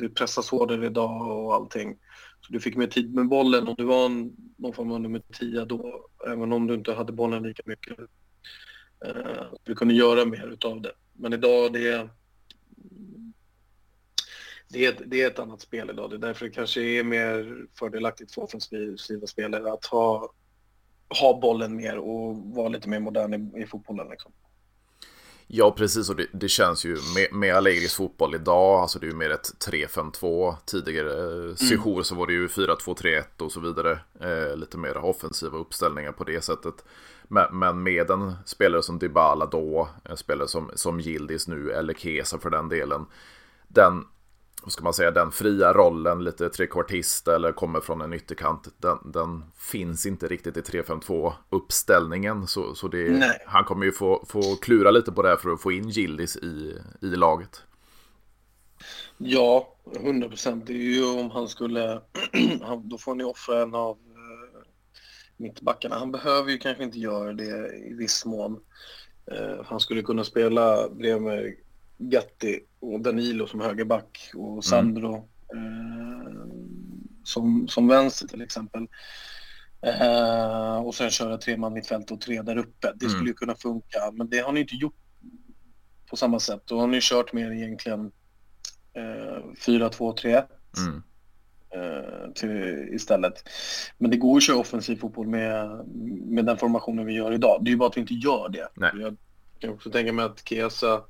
[0.00, 1.96] Det pressas hårdare idag och allting.
[2.40, 5.22] Så du fick mer tid med bollen och du var en, någon form av nummer
[5.32, 7.98] 10 då, även om du inte hade bollen lika mycket.
[9.06, 10.92] Uh, du kunde göra mer utav det.
[11.12, 12.10] Men idag det är
[14.68, 16.10] det är, det är ett annat spel idag.
[16.10, 20.32] Det är därför det kanske är mer fördelaktigt för offensiva spelare att ha,
[21.20, 24.08] ha bollen mer och vara lite mer modern i, i fotbollen.
[24.10, 24.32] Liksom.
[25.46, 26.10] Ja, precis.
[26.10, 29.30] Och det, det, känns ju med, med Allegris fotboll idag, alltså det är ju mer
[29.30, 30.54] ett 3-5-2.
[30.66, 31.56] Tidigare mm.
[31.56, 33.98] sejour så var det ju 4-2-3-1 och så vidare.
[34.20, 36.84] Eh, lite mer offensiva uppställningar på det sättet.
[37.28, 42.38] Men, med en spelare som Dybala då, en spelare som, som Gildis nu, eller Kesa
[42.38, 43.06] för den delen.
[43.68, 44.04] Den,
[44.62, 48.98] vad ska man säga, den fria rollen, lite trekvartist eller kommer från en ytterkant, den,
[49.04, 52.46] den finns inte riktigt i 3-5-2 uppställningen.
[52.46, 55.60] Så, så det, han kommer ju få, få klura lite på det här för att
[55.60, 57.62] få in Gildis i, i laget.
[59.18, 60.66] Ja, 100 procent.
[60.66, 62.00] Det är ju om han skulle,
[62.82, 64.62] då får ni offra en av uh,
[65.36, 65.98] mittbackarna.
[65.98, 68.60] Han behöver ju kanske inte göra det i viss mån.
[69.32, 71.56] Uh, han skulle kunna spela bredvid
[71.98, 74.62] Gatti och Danilo som högerback och mm.
[74.62, 76.26] Sandro mm.
[76.26, 76.32] eh,
[77.24, 78.86] som, som vänster till exempel.
[79.82, 82.92] Eh, och sen köra tre man mittfält och tre där uppe.
[82.94, 83.26] Det skulle mm.
[83.26, 84.94] ju kunna funka, men det har ni inte gjort
[86.10, 86.62] på samma sätt.
[86.64, 88.12] Då har ni kört mer egentligen
[88.92, 90.46] eh, 4-2-3-1.
[90.78, 91.02] Mm.
[91.76, 93.48] Eh, till, istället.
[93.98, 95.86] Men det går att köra offensiv fotboll med,
[96.26, 97.60] med den formationen vi gör idag.
[97.64, 98.68] Det är ju bara att vi inte gör det.
[98.74, 98.90] Nej.
[98.94, 99.16] Jag
[99.58, 101.02] kan också tänka mig att Kesa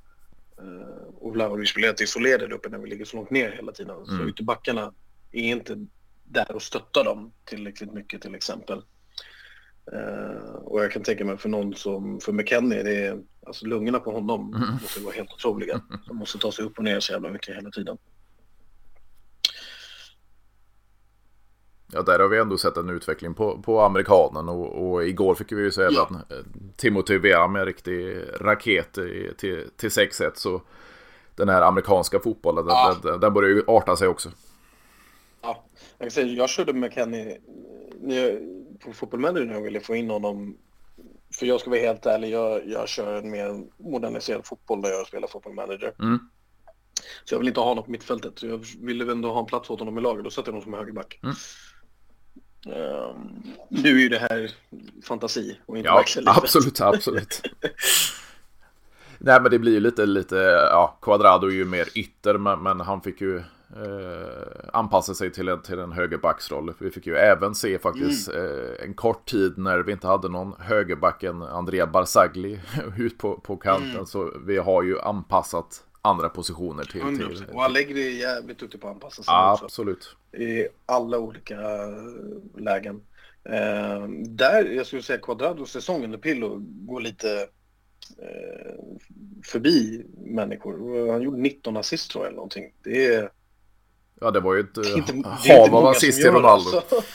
[0.62, 3.96] Uh, och Vlahovic blir lite isolerade uppe när vi ligger så långt ner hela tiden.
[3.96, 4.06] Mm.
[4.06, 4.92] Så ytterbackarna
[5.32, 5.86] är inte
[6.24, 8.82] där och stöttar dem tillräckligt mycket till exempel.
[9.92, 13.98] Uh, och jag kan tänka mig för någon som, för McKennie, det är, alltså lungorna
[13.98, 14.68] på honom mm.
[14.82, 15.80] måste vara helt otroliga.
[16.08, 17.98] De måste ta sig upp och ner så jävla mycket hela tiden.
[21.92, 25.52] Ja, där har vi ändå sett en utveckling på, på amerikanen och, och igår fick
[25.52, 26.02] vi ju se ja.
[26.02, 26.38] att eh,
[26.76, 28.92] Timothy Vea med riktig raket
[29.36, 30.62] till, till 6-1 så
[31.34, 32.96] den här amerikanska fotbollen, ja.
[33.02, 34.30] den, den börjar ju arta sig också.
[35.42, 35.64] Ja,
[35.98, 37.36] jag säga, jag körde med Kenny
[38.84, 40.56] på Football Manager när jag ville få in honom.
[41.38, 45.06] För jag ska vara helt ärlig, jag, jag kör en mer moderniserad fotboll där jag
[45.06, 45.94] spelar Football Manager.
[45.98, 46.18] Mm.
[47.24, 48.38] Så jag vill inte ha honom på mittfältet.
[48.38, 50.24] Så jag ville ändå ha en plats åt honom i laget.
[50.24, 51.18] Då satte jag honom som högerback.
[51.22, 51.34] Mm.
[52.66, 54.50] Um, nu är ju det här
[55.04, 56.42] fantasi och inte ja, verkligheten.
[56.42, 57.42] Absolut, absolut.
[59.18, 60.36] Nej men det blir ju lite, lite,
[60.70, 65.48] ja, Quadrado är ju mer ytter men, men han fick ju eh, anpassa sig till
[65.48, 66.74] en, till en högerbacksroll.
[66.78, 68.46] Vi fick ju även se faktiskt mm.
[68.46, 72.60] eh, en kort tid när vi inte hade någon högerbacken Andrea Barzagli
[72.98, 73.90] ut på, på kanten.
[73.90, 74.06] Mm.
[74.06, 77.00] Så vi har ju anpassat andra positioner till.
[77.00, 77.16] 100%.
[77.16, 79.34] till och Allegri är jävligt duktig på att anpassa sig.
[79.34, 80.16] Absolut.
[80.32, 83.02] I alla olika eh, lägen.
[83.44, 87.48] Eh, där, jag skulle säga Quadrados säsong under Pillo går lite
[88.18, 88.74] eh,
[89.44, 91.12] förbi människor.
[91.12, 92.72] Han gjorde 19 assist tror jag eller någonting.
[92.82, 93.30] Det är...
[94.20, 94.76] Ja, det var ju ett
[95.48, 96.76] hav av assist i Ronaldo.
[96.76, 97.02] Alltså.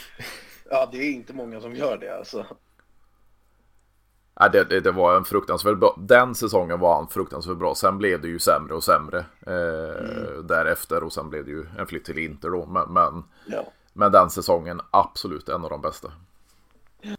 [0.74, 2.46] Ja, det är inte många som gör det alltså.
[4.42, 5.96] Ja, det, det, det, var en fruktansvärt bra.
[6.00, 7.76] Den säsongen var han fruktansvärt bra.
[7.76, 10.48] Sen blev det ju sämre och sämre eh, mm.
[10.48, 11.04] därefter.
[11.04, 12.66] Och sen blev det ju en flytt till Inter då.
[12.66, 13.72] Men, men, ja.
[13.94, 16.12] men den säsongen absolut en av de bästa.
[17.02, 17.16] Ja.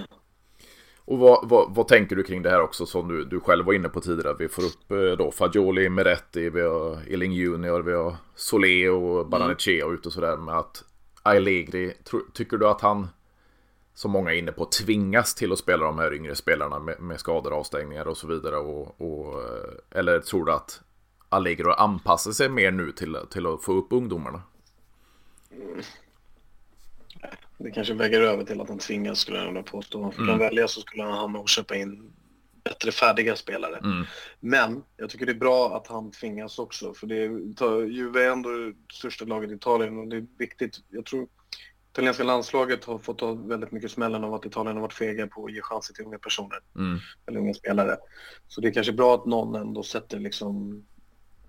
[1.04, 3.72] Och vad, vad, vad, tänker du kring det här också som du, du själv var
[3.72, 4.36] inne på tidigare?
[4.38, 9.26] Vi får upp eh, då Fagioli, Meretti, vi har Eling Junior, vi har Solé och
[9.26, 9.94] Baranechea mm.
[9.94, 10.84] ute och sådär med att
[11.22, 11.94] Allegri,
[12.32, 13.08] tycker du att han
[14.02, 17.20] som många är inne på, tvingas till att spela de här yngre spelarna med, med
[17.20, 18.56] skador, avstängningar och så vidare?
[18.56, 20.80] Och, och, eh, eller tror du att
[21.28, 24.42] Allegro anpassar sig mer nu till, till att få upp ungdomarna?
[27.58, 30.10] Det kanske väger över till att han tvingas skulle jag vilja påstå.
[30.10, 30.38] För mm.
[30.38, 32.12] de välja så skulle han nog köpa in
[32.64, 33.76] bättre färdiga spelare.
[33.76, 34.04] Mm.
[34.40, 36.94] Men jag tycker det är bra att han tvingas också.
[36.94, 38.48] För det är, Juve är ändå
[38.92, 40.80] största laget i Italien och det är viktigt.
[40.88, 41.28] Jag tror
[41.92, 45.44] italienska landslaget har fått ta väldigt mycket smällen av att Italien har varit fega på
[45.44, 46.58] att ge chanser till unga personer.
[46.76, 46.98] Mm.
[47.26, 47.96] Eller unga spelare.
[48.48, 50.84] Så det är kanske bra att någon ändå sätter liksom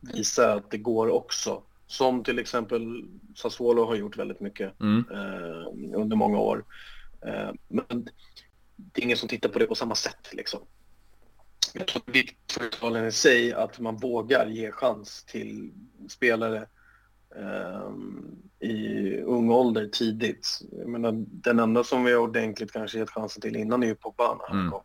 [0.01, 5.05] visar att det går också som till exempel Sassuolo har gjort väldigt mycket mm.
[5.11, 6.65] eh, under många år.
[7.25, 8.09] Eh, men
[8.75, 10.59] det är ingen som tittar på det på samma sätt liksom.
[11.73, 15.23] Jag tror att det är viktigt för Italien i sig att man vågar ge chans
[15.23, 15.71] till
[16.09, 16.67] spelare
[18.59, 20.59] i ung ålder tidigt.
[20.71, 23.95] Jag menar, den enda som vi har ordentligt kanske gett chansen till innan är ju
[23.95, 24.71] Pogba när han mm.
[24.71, 24.81] kom.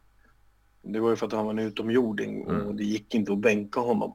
[0.82, 2.76] Det var ju för att han var en utomjording och mm.
[2.76, 4.14] det gick inte att bänka honom.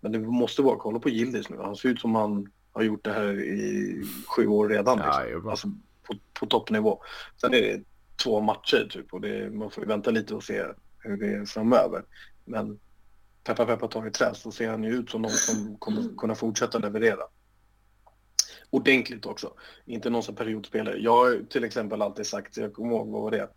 [0.00, 3.04] Men det måste vara, kolla på Gildis nu, han ser ut som han har gjort
[3.04, 4.98] det här i sju år redan.
[4.98, 5.48] Liksom.
[5.48, 5.68] alltså,
[6.02, 7.02] på, på toppnivå.
[7.40, 7.82] Sen är det
[8.24, 10.64] två matcher typ och det, man får vänta lite och se
[10.98, 12.04] hur det är framöver.
[12.44, 12.78] Men
[13.44, 16.34] peppa peppa tar i trä så ser han ju ut som någon som kommer kunna
[16.34, 17.22] fortsätta leverera.
[18.72, 19.52] Ordentligt också.
[19.84, 20.98] Inte någon som periodspelare.
[20.98, 23.48] Jag har till exempel alltid sagt, jag kommer ihåg vad var det,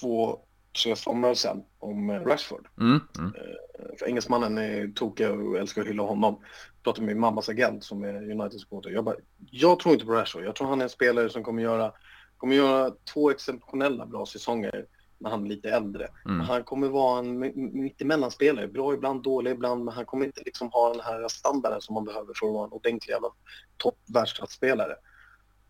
[0.00, 0.38] två,
[0.82, 2.68] tre somrar sedan om eh, Rashford.
[2.80, 3.32] Mm, mm.
[3.34, 6.38] Eh, för engelsmannen är tokig och älskar att hylla honom.
[6.40, 8.90] Jag pratade med min mammas agent som är United-supporter.
[8.90, 9.16] Jag bara,
[9.50, 10.44] jag tror inte på Rashford.
[10.44, 11.92] Jag tror han är en spelare som kommer göra,
[12.36, 14.86] kommer göra två exceptionella bra säsonger
[15.20, 16.08] när han är lite äldre.
[16.24, 16.40] Mm.
[16.40, 17.38] Han kommer vara en
[17.82, 21.94] mittemellanspelare, bra ibland, dålig ibland, men han kommer inte liksom ha den här standarden som
[21.94, 23.28] man behöver för att vara en ordentlig jävla
[23.76, 24.94] topp världsklasspelare.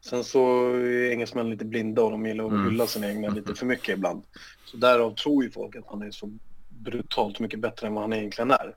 [0.01, 2.71] Sen så är engelsmän lite blinda och de gillar att mm.
[2.71, 4.23] hylla sina egna lite för mycket ibland.
[4.65, 6.31] Så därav tror ju folk att han är så
[6.69, 8.77] brutalt mycket bättre än vad han egentligen är.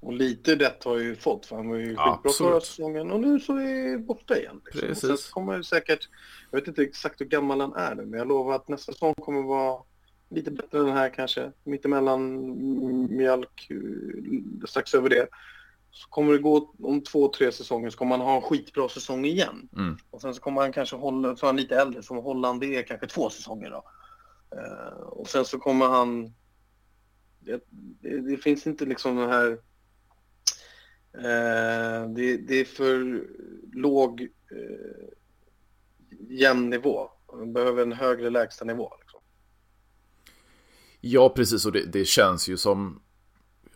[0.00, 3.20] Och lite rätt har jag ju fått, för han var ju skitbra förra säsongen och
[3.20, 4.60] nu så är han borta igen.
[4.64, 4.88] Liksom.
[4.88, 5.08] Precis.
[5.08, 6.08] sen kommer det säkert,
[6.50, 9.14] jag vet inte exakt hur gammal han är nu, men jag lovar att nästa säsong
[9.14, 9.82] kommer vara
[10.30, 11.52] lite bättre än den här kanske.
[11.64, 13.70] Mittemellan mjölk,
[14.68, 15.28] strax över det.
[15.90, 19.24] Så kommer det gå om två, tre säsonger så kommer han ha en skitbra säsong
[19.24, 19.68] igen.
[19.76, 19.96] Mm.
[20.10, 22.76] Och sen så kommer han kanske hålla, så är han lite äldre, som Holland det
[22.76, 23.84] är kanske två säsonger då.
[24.56, 26.34] Uh, och sen så kommer han,
[27.40, 27.64] det,
[28.00, 29.69] det, det finns inte liksom den här Eh,
[31.14, 33.24] Eh, det, det, är för
[33.72, 35.08] låg eh,
[36.28, 37.10] jämn nivå.
[37.32, 38.92] Man behöver en högre lägstanivå.
[39.00, 39.20] Liksom.
[41.00, 41.66] Ja, precis.
[41.66, 43.02] Och det, det, känns ju som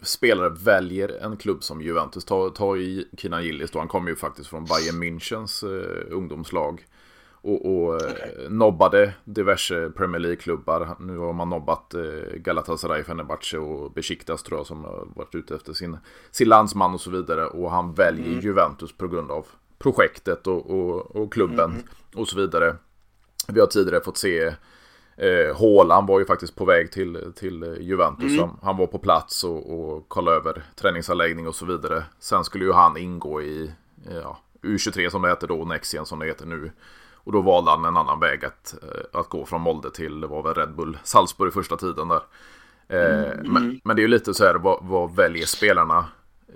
[0.03, 2.25] spelare väljer en klubb som Juventus.
[2.25, 3.79] Ta, ta i Kina Gillis då.
[3.79, 6.87] Han kommer ju faktiskt från Bayern Münchens eh, ungdomslag
[7.45, 8.49] och, och eh, okay.
[8.49, 10.97] nobbade diverse Premier League-klubbar.
[11.01, 15.55] Nu har man nobbat eh, Galatasaray, Fenerbahce och Besiktas tror jag som har varit ute
[15.55, 15.97] efter sin,
[16.31, 17.47] sin landsman och så vidare.
[17.47, 18.41] Och han väljer mm.
[18.41, 19.47] Juventus på grund av
[19.79, 21.83] projektet och, och, och klubben mm.
[22.15, 22.77] och så vidare.
[23.49, 24.45] Vi har tidigare fått se
[25.17, 28.39] eh, Haaland var ju faktiskt på väg till, till Juventus.
[28.39, 28.51] Mm.
[28.63, 32.05] Han var på plats och, och kollade över träningsanläggning och så vidare.
[32.19, 33.73] Sen skulle ju han ingå i
[34.23, 36.71] ja, U23 som det heter då, Nexien som det heter nu.
[37.25, 40.27] Och då valde han en annan väg att, eh, att gå från Molde till, det
[40.27, 42.23] var väl Red Bull Salzburg första tiden där.
[42.89, 43.53] Eh, mm.
[43.53, 46.09] Men, men, det är ju lite så här, vad, vad väljer spelarna?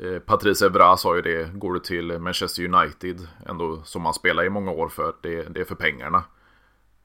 [0.03, 4.45] Eh, Patrice Evra sa ju det, går du till Manchester United, ändå som man spelar
[4.45, 6.25] i många år för, det, det är för pengarna.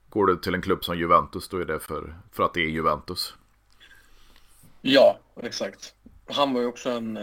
[0.10, 2.70] Går du till en klubb som Juventus, då är det för, för att det är
[2.70, 3.36] Juventus.
[4.82, 5.94] Ja, exakt.
[6.30, 7.20] Han var ju också en...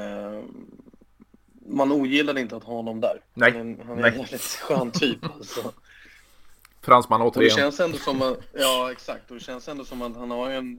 [1.67, 3.21] Man ogillade inte att ha honom där.
[3.35, 3.53] Nej.
[3.53, 4.11] Han, han är Nej.
[4.11, 5.25] en väldigt skön typ.
[5.25, 5.73] Alltså.
[6.83, 7.35] Fransman återigen.
[7.35, 10.31] Och det känns ändå som att, ja exakt, och det känns ändå som att han
[10.31, 10.79] har en,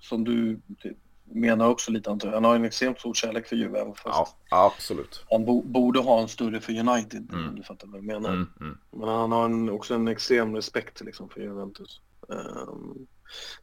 [0.00, 0.60] som du
[1.32, 3.94] menar också lite antar han har en extremt stor kärlek för Juve.
[4.04, 5.24] Ja, absolut.
[5.30, 7.54] Han bo, borde ha en större för United, mm.
[7.54, 8.28] du fattar vad jag menar.
[8.28, 8.78] Mm, mm.
[8.90, 12.00] Men han har en, också en extrem respekt liksom, för Juventus.
[12.28, 13.06] Um,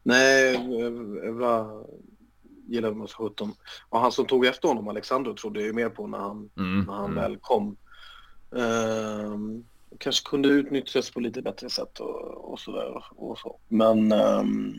[0.03, 0.55] nej,
[1.27, 1.83] Evra
[2.67, 3.53] gillade man så 17.
[3.89, 6.93] Och han som tog efter honom, Alexander, trodde jag mer på när han, mm, när
[6.93, 7.15] han mm.
[7.15, 7.77] väl kom.
[8.49, 9.65] Um,
[9.99, 13.03] kanske kunde utnyttjas på lite bättre sätt och, och sådär.
[13.09, 13.59] Och så.
[13.67, 14.75] Men um,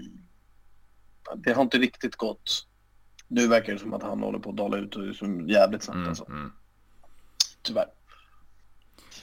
[1.37, 2.67] det har inte riktigt gått.
[3.29, 5.97] Nu verkar det som att han håller på att dala ut och som jävligt snabbt
[5.97, 6.27] mm, alltså.
[6.29, 6.53] Mm.
[7.62, 7.87] Tyvärr.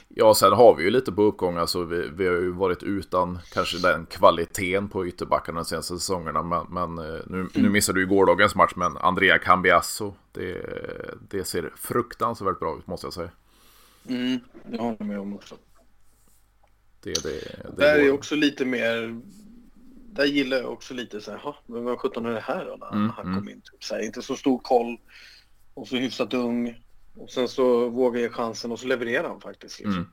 [0.08, 1.56] Ja, sen har vi ju lite på uppgång.
[1.56, 6.42] Alltså, vi, vi har ju varit utan kanske den kvaliteten på ytterbackarna de senaste säsongerna.
[6.42, 7.50] Men, men eh, nu, mm.
[7.54, 10.62] nu missade du ju gårdagens match, men Andrea Cambiasso, det,
[11.28, 13.30] det ser fruktansvärt bra ut måste jag säga.
[14.08, 15.54] Mm, det håller jag med om också.
[17.02, 18.06] Det, det, det där går.
[18.06, 19.20] är också lite mer,
[20.12, 22.92] där gillar jag också lite så här, men vad sjutton är det här då när
[22.92, 23.38] mm, han mm.
[23.38, 23.60] kom in?
[23.60, 24.98] Typ, så här, inte så stor koll
[25.74, 26.82] och så hyfsat ung
[27.16, 29.78] och sen så vågar jag chansen och så levererar han faktiskt.
[29.78, 29.94] Liksom.
[29.94, 30.08] Mm.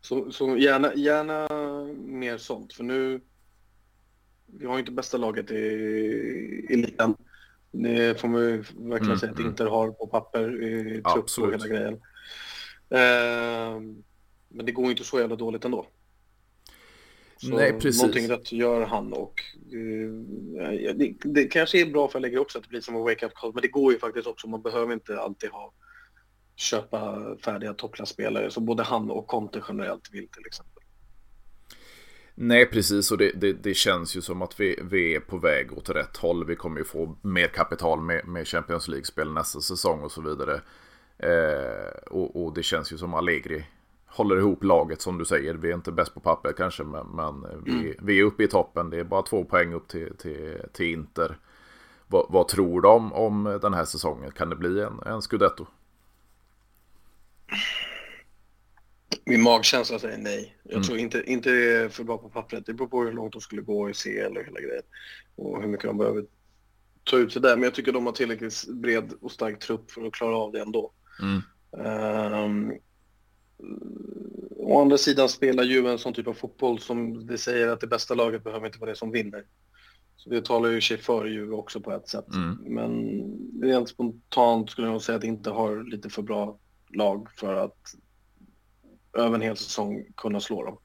[0.00, 1.48] Så, så gärna, gärna
[1.94, 3.20] mer sånt för nu
[4.46, 5.56] vi har inte bästa laget i,
[6.68, 7.16] i ligan.
[7.70, 9.50] Det får man ju verkligen mm, säga att mm.
[9.50, 12.00] Inter har på papper i trupp och hela grejen.
[12.92, 14.02] Ehm,
[14.48, 15.86] men det går inte så jävla dåligt ändå.
[17.36, 18.02] Så Nej, precis.
[18.02, 19.42] någonting rätt gör han och
[19.74, 20.22] uh,
[20.94, 23.52] det, det, kanske är bra för lägger också att det blir som en wake-up call,
[23.54, 24.48] men det går ju faktiskt också.
[24.48, 25.72] Man behöver inte alltid ha
[26.56, 30.82] köpa färdiga toppklasspelare som både han och Conte generellt vill till exempel.
[32.34, 33.10] Nej, precis.
[33.10, 36.16] Och det, det, det, känns ju som att vi, vi är på väg åt rätt
[36.16, 36.46] håll.
[36.46, 40.60] Vi kommer ju få mer kapital med, med Champions League-spel nästa säsong och så vidare.
[41.22, 43.64] Eh, och, och, det känns ju som Allegri
[44.06, 45.54] håller ihop laget som du säger.
[45.54, 47.94] Vi är inte bäst på papper kanske, men, men vi, mm.
[48.02, 48.90] vi, är uppe i toppen.
[48.90, 51.38] Det är bara två poäng upp till, till, till Inter.
[52.06, 54.30] Vad, vad tror du om, den här säsongen?
[54.30, 55.66] Kan det bli en, en scudetto?
[59.24, 60.56] Min magkänsla säger nej.
[60.62, 60.82] Jag mm.
[60.82, 61.50] tror inte, inte
[61.92, 62.66] för bra på pappret.
[62.66, 64.82] Det beror på hur långt de skulle gå i CL och hela grejen.
[65.36, 66.24] Och hur mycket de behöver
[67.04, 67.56] ta ut sig där.
[67.56, 70.60] Men jag tycker de har tillräckligt bred och stark trupp för att klara av det
[70.60, 70.92] ändå.
[71.20, 71.42] Mm.
[71.70, 72.72] Um,
[74.56, 77.86] å andra sidan spelar ju en sån typ av fotboll som det säger att det
[77.86, 79.44] bästa laget behöver inte vara det som vinner.
[80.16, 82.34] Så det talar ju sig för Juve också på ett sätt.
[82.34, 82.58] Mm.
[82.74, 83.22] Men
[83.62, 86.58] rent spontant skulle jag nog säga att det inte har lite för bra
[86.88, 87.94] lag för att
[89.12, 90.78] över en hel säsong kunna slå dem.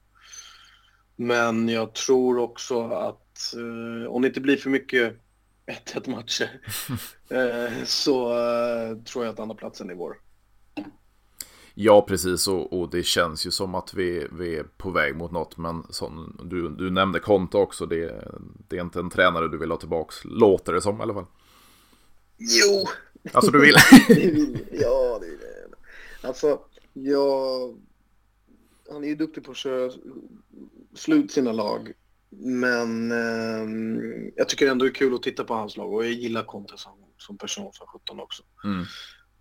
[1.16, 5.18] Men jag tror också att eh, om det inte blir för mycket
[5.68, 6.62] 1-1 matcher
[7.30, 10.18] eh, så eh, tror jag att andra platsen är vår.
[11.74, 12.48] Ja, precis.
[12.48, 15.58] Och, och, det känns ju som att vi, vi är på väg mot något.
[15.58, 17.86] Men som du, du nämnde Konto också.
[17.86, 18.28] Det,
[18.68, 20.14] det är inte en tränare du vill ha tillbaka.
[20.24, 21.26] Låter det som i alla fall.
[22.38, 22.88] Jo.
[23.34, 23.76] Alltså du vill?
[24.72, 26.30] ja, det vill jag.
[26.30, 26.60] Alltså,
[26.94, 27.76] jag
[28.92, 29.92] han är ju duktig på att köra
[30.94, 31.94] slut sina lag.
[32.30, 36.12] Men eh, jag tycker ändå det är kul att titta på hans lag och jag
[36.12, 38.44] gillar Conte som, som person som 17 också.
[38.64, 38.86] Mm.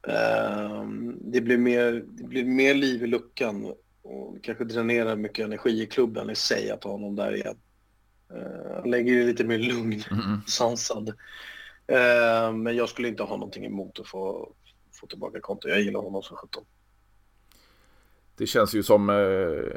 [0.09, 0.85] Eh,
[1.21, 3.73] det, blir mer, det blir mer liv i luckan
[4.03, 7.57] och kanske dränerar mycket energi i klubben i sig att ha honom där igen.
[8.35, 10.41] Eh, han lägger ju lite mer lugn, mm.
[10.47, 11.09] sansad.
[11.87, 14.53] Eh, men jag skulle inte ha någonting emot att få,
[15.01, 15.69] få tillbaka Conte.
[15.69, 16.65] Jag gillar honom som 17.
[18.39, 19.17] Det känns ju som, eh,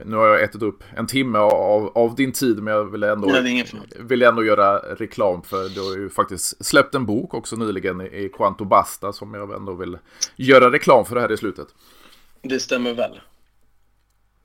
[0.06, 3.28] nu har jag ätit upp en timme av, av din tid men jag vill ändå,
[3.28, 3.66] Nej,
[4.00, 8.32] vill ändå göra reklam för du har ju faktiskt släppt en bok också nyligen i
[8.34, 9.98] Quanto Basta som jag ändå vill
[10.36, 11.68] göra reklam för här i slutet.
[12.42, 13.22] Det stämmer väl.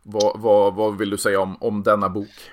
[0.03, 2.51] Vad, vad, vad vill du säga om, om denna bok?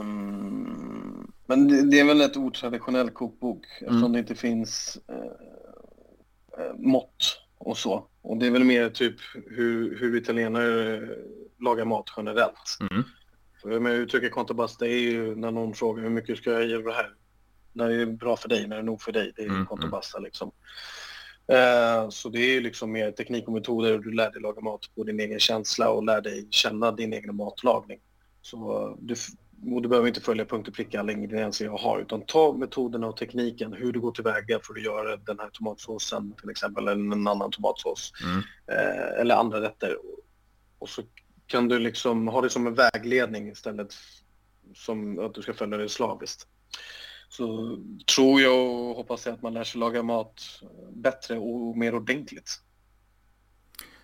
[0.00, 4.12] Um, men det, det, är väl ett otraditionell kokbok eftersom mm.
[4.12, 8.06] det inte finns uh, mått och så.
[8.22, 11.00] Och det är väl mer typ hur, hur italienare
[11.60, 12.78] lagar mat generellt.
[12.90, 13.02] Mm.
[13.62, 16.92] För med uttrycket kontabasta är ju när någon frågar hur mycket ska jag ge det
[16.92, 17.10] här?
[17.72, 19.32] När det är bra för dig, när det är nog för dig.
[19.36, 19.66] Det är mm.
[19.66, 20.52] kontabasta liksom.
[21.52, 24.60] Uh, så det är ju liksom mer teknik och metoder och du lär dig laga
[24.60, 28.00] mat på din egen känsla och lär dig känna din egen matlagning.
[28.42, 29.14] Så du,
[29.62, 33.06] och du behöver inte följa punkt och pricka alla ingredienser jag har utan ta metoderna
[33.06, 37.12] och tekniken, hur du går tillväga för att göra den här tomatsåsen till exempel eller
[37.12, 38.38] en annan tomatsås mm.
[38.66, 39.96] eh, eller andra rätter.
[40.78, 41.02] Och så
[41.46, 43.94] kan du liksom ha det som en vägledning istället
[44.74, 46.46] som att du ska följa det slaviskt.
[47.28, 47.78] Så
[48.14, 50.42] tror jag och hoppas jag att man lär sig laga mat
[50.92, 52.50] bättre och mer ordentligt.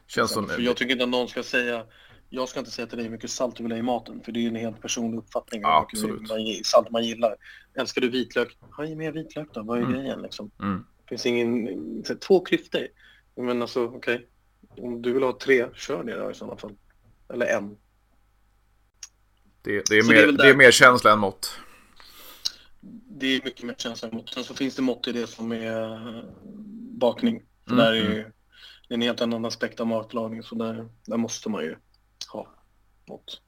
[0.07, 0.49] Känns som...
[0.49, 1.87] För jag tycker inte att någon ska säga
[2.35, 4.33] jag ska inte säga till dig hur mycket salt du vill ha i maten, för
[4.33, 5.63] det är en helt personlig uppfattning.
[5.63, 7.37] Ja, mycket man, salt man gillar.
[7.75, 8.57] Älskar du vitlök?
[8.61, 9.93] Ha i mer vitlök då, vad är mm.
[9.93, 10.51] grejen liksom?
[10.63, 10.85] Mm.
[11.03, 12.89] Det finns ingen, så, två klyftor.
[13.37, 14.15] Men alltså, okej.
[14.15, 14.85] Okay.
[14.85, 16.77] Om du vill ha tre, kör det då i sådana fall.
[17.33, 17.77] Eller en.
[19.63, 21.59] Det, det, är, mer, det, är, det är mer känsla än mått.
[23.09, 24.29] Det är mycket mer känsla än mått.
[24.29, 26.25] Sen så finns det mått i det som är
[26.99, 27.43] bakning.
[27.65, 27.85] För mm.
[27.85, 28.33] där är ju, mm.
[28.89, 31.77] det är en helt annan aspekt av matlagning, så där, där måste man ju
[32.29, 32.49] ha
[33.09, 33.41] något.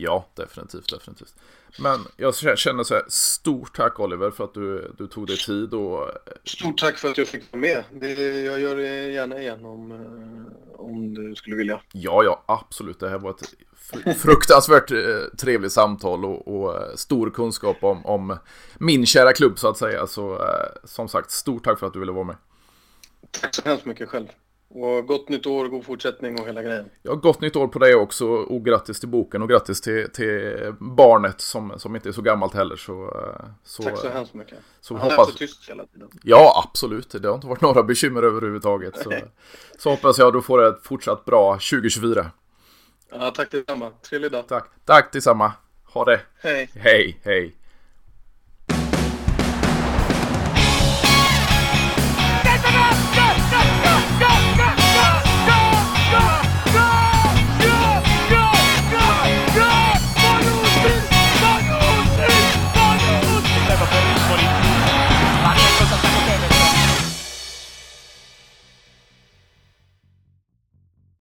[0.00, 1.34] Ja, definitivt, definitivt.
[1.78, 5.74] Men jag känner så här, stort tack Oliver för att du, du tog dig tid
[5.74, 6.10] och...
[6.44, 7.84] Stort tack för att jag fick vara med.
[7.90, 8.12] Det,
[8.44, 11.80] jag gör det gärna igen om, eh, om du skulle vilja.
[11.92, 13.00] Ja, ja, absolut.
[13.00, 18.38] Det här var ett fruktansvärt eh, trevligt samtal och, och, eh, stor kunskap om, om
[18.78, 20.06] min kära klubb så att säga.
[20.06, 20.48] Så
[20.84, 22.36] som sagt, stort tack för att du ville vara med.
[23.30, 24.26] Tack så hemskt mycket själv.
[24.70, 26.90] Och gott nytt år, god fortsättning och hela grejen.
[27.02, 30.74] Ja, gott nytt år på dig också och grattis till boken och grattis till, till
[30.78, 32.76] barnet som, som inte är så gammalt heller.
[32.76, 33.14] Så,
[33.64, 34.58] så, Tack så hemskt mycket.
[34.80, 35.28] Så Han hoppas...
[35.28, 36.08] är så tyst hela tiden.
[36.22, 37.10] Ja, absolut.
[37.22, 38.98] Det har inte varit några bekymmer överhuvudtaget.
[38.98, 39.12] Så,
[39.78, 42.30] så hoppas jag du får ett fortsatt bra 2024.
[43.10, 43.90] Ja, tack detsamma.
[43.90, 44.48] Trevlig dag.
[44.48, 44.64] Tack.
[44.84, 45.52] Tack detsamma.
[45.84, 46.20] Ha det.
[46.42, 46.70] Hej.
[46.74, 47.57] Hej, hej.